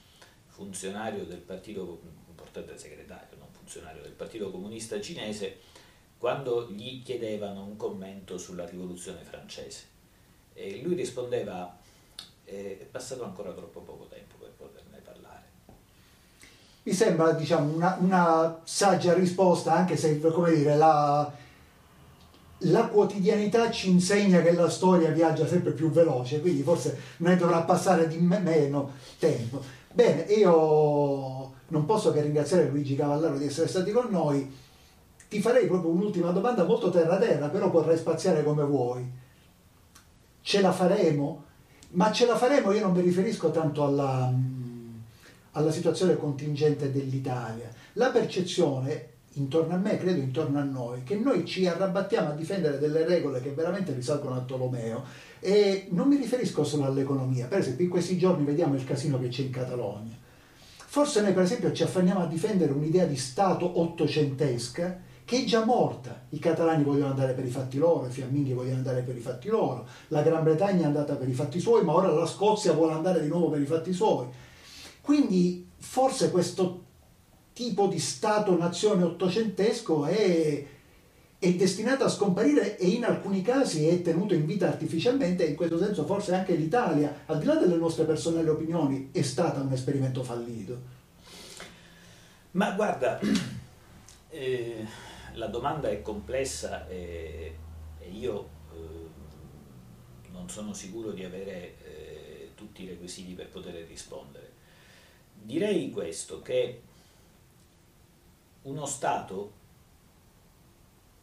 funzionario 0.47 1.25
del 1.25 1.41
partito, 1.41 2.01
importante 2.27 2.79
segretario, 2.79 3.37
non 3.39 3.49
funzionario 3.51 4.01
del 4.01 4.13
Partito 4.13 4.51
Comunista 4.51 4.99
Cinese, 4.99 5.59
quando 6.23 6.69
gli 6.71 7.03
chiedevano 7.03 7.65
un 7.65 7.77
commento 7.77 8.39
sulla 8.39 8.65
rivoluzione 8.65 9.25
francese. 9.25 9.83
E 10.55 10.81
lui 10.81 10.95
rispondeva, 10.95 11.77
eh, 12.45 12.79
è 12.81 12.85
passato 12.85 13.25
ancora 13.25 13.51
troppo 13.51 13.81
poco 13.81 14.07
tempo 14.07 14.37
per 14.39 14.51
poterne 14.51 15.01
parlare. 15.03 15.43
Mi 16.85 16.93
sembra 16.93 17.33
diciamo, 17.33 17.75
una, 17.75 17.97
una 17.99 18.61
saggia 18.63 19.15
risposta, 19.15 19.73
anche 19.73 19.97
se 19.97 20.21
come 20.21 20.53
dire, 20.53 20.77
la, 20.77 21.29
la 22.59 22.87
quotidianità 22.87 23.73
ci 23.73 23.91
insegna 23.91 24.43
che 24.43 24.53
la 24.53 24.71
storia 24.71 25.11
viaggia 25.11 25.49
sempre 25.49 25.73
più 25.73 25.91
veloce, 25.91 26.41
quindi 26.41 26.63
forse 26.63 27.01
ne 27.17 27.35
dovrà 27.35 27.63
passare 27.63 28.07
di 28.07 28.19
meno 28.19 28.93
tempo. 29.19 29.61
Bene, 29.93 30.23
io 30.33 31.53
non 31.67 31.85
posso 31.85 32.13
che 32.13 32.21
ringraziare 32.21 32.69
Luigi 32.69 32.95
Cavallaro 32.95 33.39
di 33.39 33.47
essere 33.47 33.67
stati 33.67 33.91
con 33.91 34.07
noi 34.09 34.71
ti 35.33 35.41
farei 35.41 35.67
proprio 35.67 35.93
un'ultima 35.93 36.31
domanda 36.31 36.65
molto 36.65 36.91
terra 36.91 37.17
terra, 37.17 37.49
però 37.49 37.71
potrai 37.71 37.97
spaziare 37.97 38.45
come 38.45 38.65
vuoi. 38.65 39.03
Ce 40.43 40.61
la 40.61 40.73
faremo? 40.73 41.45
Ma 41.93 42.13
ce 42.13 42.27
la 42.27 42.37
faremo, 42.37 42.71
io 42.73 42.83
non 42.83 42.93
mi 42.93 43.01
riferisco 43.01 43.51
tanto 43.51 43.83
alla, 43.83 44.31
alla 45.53 45.71
situazione 45.71 46.19
contingente 46.19 46.93
dell'Italia, 46.93 47.71
la 47.95 48.11
percezione 48.11 49.09
intorno 49.35 49.73
a 49.73 49.79
me, 49.79 49.97
credo 49.97 50.21
intorno 50.21 50.59
a 50.59 50.65
noi, 50.65 51.03
che 51.03 51.17
noi 51.17 51.47
ci 51.47 51.67
arrabattiamo 51.67 52.29
a 52.29 52.35
difendere 52.35 52.79
delle 52.79 53.07
regole 53.07 53.41
che 53.41 53.53
veramente 53.53 53.95
risalgono 53.95 54.35
a 54.35 54.41
Tolomeo 54.41 55.03
e 55.41 55.87
non 55.93 56.09
mi 56.09 56.17
riferisco 56.17 56.63
solo 56.63 56.85
all'economia, 56.85 57.47
per 57.47 57.61
esempio 57.61 57.85
in 57.85 57.91
questi 57.91 58.19
giorni 58.19 58.45
vediamo 58.45 58.75
il 58.75 58.85
casino 58.85 59.19
che 59.19 59.29
c'è 59.29 59.45
in 59.45 59.51
Catalogna. 59.51 60.15
Forse 60.77 61.23
noi 61.23 61.33
per 61.33 61.45
esempio 61.45 61.73
ci 61.73 61.85
affanniamo 61.85 62.21
a 62.21 62.27
difendere 62.27 62.73
un'idea 62.73 63.07
di 63.07 63.17
Stato 63.17 63.81
ottocentesca 63.81 65.11
che 65.33 65.39
è 65.39 65.45
già 65.45 65.65
morta. 65.65 66.25
I 66.29 66.39
catalani 66.39 66.85
vogliono 66.85 67.09
andare 67.09 67.33
per 67.33 67.47
i 67.47 67.49
fatti 67.49 67.79
loro, 67.79 68.07
i 68.07 68.11
fiamminghi 68.11 68.53
vogliono 68.53 68.77
andare 68.77 69.01
per 69.01 69.17
i 69.17 69.21
fatti 69.21 69.49
loro, 69.49 69.87
la 70.09 70.21
Gran 70.21 70.43
Bretagna 70.43 70.83
è 70.83 70.85
andata 70.85 71.15
per 71.15 71.27
i 71.27 71.33
fatti 71.33 71.59
suoi, 71.59 71.83
ma 71.83 71.95
ora 71.95 72.11
la 72.11 72.27
Scozia 72.27 72.75
vuole 72.75 72.93
andare 72.93 73.23
di 73.23 73.29
nuovo 73.29 73.49
per 73.49 73.63
i 73.63 73.65
fatti 73.65 73.95
suoi. 73.95 74.27
Quindi 75.01 75.67
forse 75.79 76.31
questo 76.31 76.83
tipo 77.55 77.87
di 77.87 77.99
Stato-nazione 77.99 79.05
ottocentesco 79.05 80.05
è, 80.05 80.67
è, 81.39 81.53
destinato 81.55 82.05
a 82.05 82.11
scomparire 82.11 82.77
e 82.77 82.89
in 82.89 83.05
alcuni 83.05 83.41
casi 83.41 83.89
è 83.89 84.03
tenuto 84.03 84.35
in 84.35 84.45
vita 84.45 84.69
artificialmente 84.69 85.47
e 85.47 85.51
in 85.51 85.57
questo 85.57 85.79
senso 85.79 86.05
forse 86.05 86.35
anche 86.35 86.55
l'Italia, 86.55 87.23
al 87.25 87.39
di 87.39 87.47
là 87.47 87.55
delle 87.55 87.77
nostre 87.77 88.05
personali 88.05 88.49
opinioni, 88.49 89.09
è 89.13 89.23
stata 89.23 89.63
un 89.63 89.73
esperimento 89.73 90.23
fallito. 90.23 90.79
Ma 92.51 92.73
guarda, 92.73 93.19
eh, 94.29 95.11
la 95.35 95.47
domanda 95.47 95.89
è 95.89 96.03
complessa 96.03 96.87
e, 96.89 97.57
e 97.99 98.11
io 98.11 98.49
eh, 98.73 100.31
non 100.31 100.49
sono 100.49 100.73
sicuro 100.73 101.13
di 101.13 101.25
avere 101.25 101.79
eh, 101.85 102.51
tutti 102.55 102.85
i 102.85 102.89
requisiti 102.89 103.33
per 103.35 103.49
poter 103.49 103.75
rispondere. 103.87 104.51
Direi 105.35 105.91
questo, 105.91 106.41
che 106.43 106.83
uno 108.63 108.87
Stato 108.87 109.61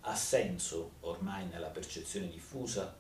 ha 0.01 0.15
senso 0.15 0.91
ormai 1.01 1.47
nella 1.47 1.67
percezione 1.67 2.27
diffusa 2.29 2.95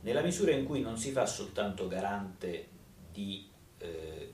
nella 0.00 0.22
misura 0.22 0.52
in 0.52 0.64
cui 0.64 0.80
non 0.80 0.96
si 0.96 1.10
fa 1.10 1.26
soltanto 1.26 1.88
garante 1.88 2.68
di 3.10 3.48
eh, 3.78 4.32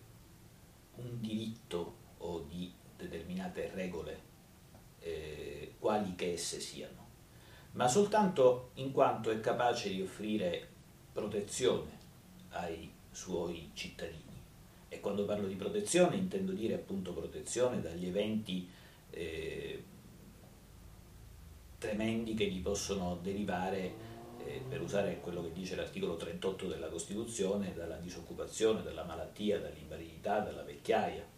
un 0.97 1.21
diritto 1.21 1.97
o 2.19 2.41
di 2.41 2.73
determinate 2.97 3.71
regole, 3.75 4.33
eh, 5.05 5.75
quali 5.79 6.15
che 6.15 6.33
esse 6.33 6.61
siano, 6.61 7.07
ma 7.73 7.87
soltanto 7.89 8.71
in 8.75 8.91
quanto 8.91 9.31
è 9.31 9.39
capace 9.41 9.91
di 9.91 10.01
offrire 10.01 10.69
protezione 11.13 11.99
ai 12.51 12.91
suoi 13.11 13.71
cittadini. 13.75 14.23
E 14.89 15.01
quando 15.01 15.25
parlo 15.25 15.47
di 15.47 15.55
protezione 15.55 16.17
intendo 16.17 16.53
dire 16.53 16.75
appunto 16.75 17.13
protezione 17.13 17.83
dagli 17.83 18.07
eventi 18.07 18.69
eh, 19.11 19.83
tremendi 21.79 22.35
che 22.35 22.47
gli 22.47 22.63
possono 22.63 23.19
derivare, 23.23 24.13
eh, 24.45 24.63
per 24.67 24.81
usare 24.81 25.21
quello 25.21 25.43
che 25.43 25.53
dice 25.53 25.77
l'articolo 25.77 26.17
38 26.17 26.67
della 26.67 26.89
Costituzione, 26.89 27.75
dalla 27.75 27.97
disoccupazione, 27.97 28.83
dalla 28.83 29.05
malattia, 29.05 29.61
dall'invalidità, 29.61 30.41
dalla 30.41 30.63
vecchiaia. 30.63 31.34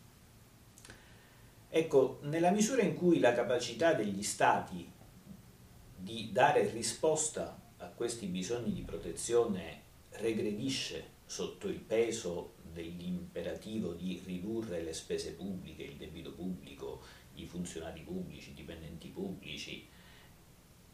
Ecco, 1.77 2.21
nella 2.23 2.53
misura 2.53 2.81
in 2.81 2.95
cui 2.95 3.19
la 3.19 3.35
capacità 3.35 3.93
degli 3.93 4.23
Stati 4.23 4.91
di 5.95 6.31
dare 6.33 6.71
risposta 6.71 7.61
a 7.77 7.89
questi 7.89 8.25
bisogni 8.29 8.73
di 8.73 8.81
protezione 8.81 9.83
regredisce 10.13 11.17
sotto 11.27 11.69
il 11.69 11.81
peso 11.81 12.55
dell'imperativo 12.73 13.93
di 13.93 14.23
ridurre 14.25 14.83
le 14.83 14.95
spese 14.95 15.35
pubbliche, 15.35 15.83
il 15.83 15.97
debito 15.97 16.33
pubblico, 16.33 17.03
i 17.35 17.45
funzionari 17.45 18.01
pubblici, 18.01 18.53
i 18.53 18.55
dipendenti 18.55 19.09
pubblici. 19.09 19.87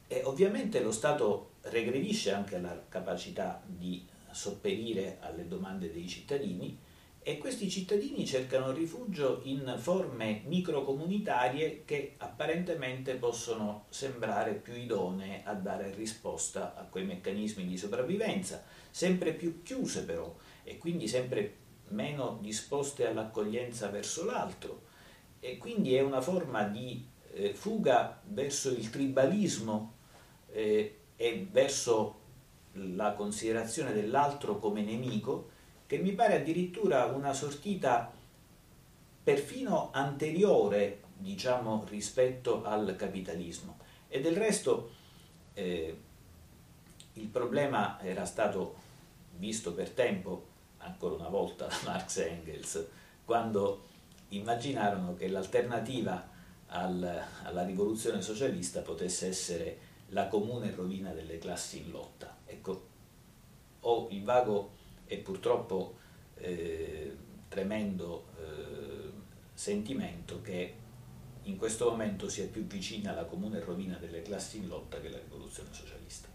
E 0.09 0.23
ovviamente 0.25 0.81
lo 0.81 0.91
Stato 0.91 1.53
regredisce 1.61 2.33
anche 2.33 2.59
la 2.59 2.87
capacità 2.89 3.63
di 3.65 4.05
sopperire 4.33 5.19
alle 5.21 5.47
domande 5.47 5.93
dei 5.93 6.09
cittadini 6.09 6.77
e 7.25 7.39
questi 7.39 7.71
cittadini 7.71 8.27
cercano 8.27 8.73
rifugio 8.73 9.41
in 9.45 9.77
forme 9.79 10.43
microcomunitarie 10.47 11.83
che 11.85 12.15
apparentemente 12.19 13.15
possono 13.15 13.87
sembrare 13.91 14.55
più 14.55 14.75
idonee 14.75 15.43
a 15.45 15.55
dare 15.55 15.95
risposta 15.95 16.75
a 16.75 16.83
quei 16.83 17.05
meccanismi 17.05 17.65
di 17.65 17.77
sopravvivenza, 17.77 18.65
sempre 18.91 19.33
più 19.35 19.63
chiuse 19.63 20.05
però 20.05 20.35
e 20.65 20.79
quindi 20.79 21.07
sempre 21.07 21.59
meno 21.89 22.39
disposte 22.41 23.07
all'accoglienza 23.07 23.89
verso 23.89 24.25
l'altro. 24.25 24.83
E 25.39 25.59
quindi 25.59 25.95
è 25.95 26.01
una 26.01 26.21
forma 26.21 26.65
di 26.65 27.07
eh, 27.35 27.55
fuga 27.55 28.21
verso 28.25 28.71
il 28.71 28.91
tribalismo 28.91 29.95
eh, 30.51 30.99
e 31.17 31.47
verso 31.51 32.21
la 32.73 33.13
considerazione 33.13 33.93
dell'altro 33.93 34.59
come 34.59 34.83
nemico, 34.83 35.51
che 35.93 35.99
mi 35.99 36.13
pare 36.13 36.37
addirittura 36.37 37.05
una 37.05 37.35
sortita 37.35 38.11
perfino 39.23 39.91
anteriore, 39.93 41.03
diciamo, 41.19 41.85
rispetto 41.87 42.65
al 42.65 42.97
capitalismo. 42.97 43.77
E 44.09 44.23
del 44.23 44.35
resto 44.35 44.91
eh, 45.53 45.95
il 47.13 47.27
problema 47.27 48.01
era 48.01 48.25
stato 48.25 48.75
visto 49.37 49.75
per 49.75 49.91
tempo, 49.91 50.47
ancora 50.79 51.17
una 51.17 51.29
volta 51.29 51.67
da 51.67 51.79
Marx 51.85 52.17
e 52.17 52.29
Engels, 52.29 52.87
quando 53.27 53.83
immaginarono 54.29 55.15
che 55.15 55.29
l'alternativa 55.29 56.27
al, 56.69 57.23
alla 57.43 57.65
rivoluzione 57.65 58.23
socialista 58.23 58.81
potesse 58.81 59.27
essere 59.27 59.79
la 60.07 60.27
comune 60.29 60.71
rovina 60.75 61.11
delle 61.11 61.37
classi 61.37 61.81
in 61.81 61.91
lotta. 61.91 62.35
Ecco, 62.47 62.87
ho 63.81 64.09
il 64.11 64.25
vago 64.25 64.81
e 65.13 65.19
purtroppo 65.19 65.97
eh, 66.37 67.15
tremendo 67.49 68.29
eh, 68.39 69.11
sentimento 69.53 70.41
che 70.41 70.75
in 71.43 71.57
questo 71.59 71.91
momento 71.91 72.31
sia 72.31 72.47
più 72.47 72.65
vicina 72.65 73.11
alla 73.11 73.25
comune 73.25 73.61
rovina 73.61 73.97
delle 73.99 74.23
classi 74.23 74.57
in 74.59 74.69
lotta 74.69 75.01
che 75.01 75.11
la 75.11 75.19
rivoluzione 75.19 75.69
socialista. 75.71 76.29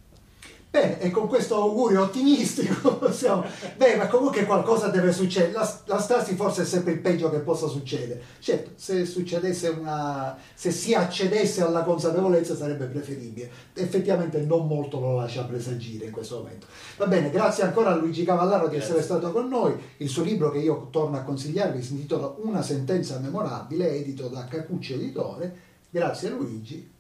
Bene, 0.70 1.00
e 1.00 1.12
con 1.12 1.28
questo 1.28 1.56
augurio 1.56 2.04
ottimistico 2.04 2.98
possiamo... 3.00 3.46
Beh, 3.78 3.96
ma 3.96 4.08
comunque 4.08 4.46
qualcosa 4.46 4.90
deve 4.90 5.14
succedere. 5.14 5.54
La, 5.54 5.82
la, 5.86 6.00
stasi 6.00 6.36
forse 6.36 6.64
è 6.64 6.66
sempre 6.66 6.92
il 6.92 7.00
peggio 7.00 7.30
che 7.30 7.40
possa 7.40 7.68
succedere. 7.68 8.22
Certo, 8.40 8.72
se 8.76 9.06
succedesse 9.06 9.70
una... 9.70 10.38
se 10.54 10.72
si 10.72 10.94
accedesse 10.94 11.64
alla 11.64 11.84
consapevolezza 11.84 12.56
sarebbe 12.56 12.86
preferibile. 12.86 13.50
Effettivamente 13.74 14.42
non 14.42 14.68
molto 14.68 15.00
lo 15.00 15.16
lascia 15.16 15.46
presagire 15.46 16.06
in 16.06 16.12
questo 16.12 16.40
momento. 16.40 16.68
Va 16.98 17.08
bene, 17.08 17.30
grazie 17.30 17.64
ancora 17.64 17.92
a 17.92 17.96
Luigi 17.96 18.26
Cavallaro 18.26 18.68
di 18.68 18.76
grazie. 18.76 18.90
essere 18.90 19.04
stato 19.04 19.32
con 19.32 19.48
noi. 19.48 19.74
Il 19.98 20.10
suo 20.10 20.24
libro 20.24 20.52
che 20.52 20.60
io 20.60 20.90
torno 20.92 21.16
a 21.16 21.22
consigliarvi 21.22 21.82
si 21.82 21.94
intitola 21.94 22.36
Una 22.40 22.62
sentenza 22.62 23.18
memorabile, 23.20 23.96
edito 23.96 24.28
da 24.28 24.46
Cacucci 24.46 24.94
Editore. 24.94 25.66
Grazie 25.90 26.30
Luigi. 26.30 26.92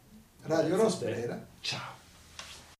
Radio 0.43 0.77
Rospera. 0.77 1.45
Ciao. 1.59 1.96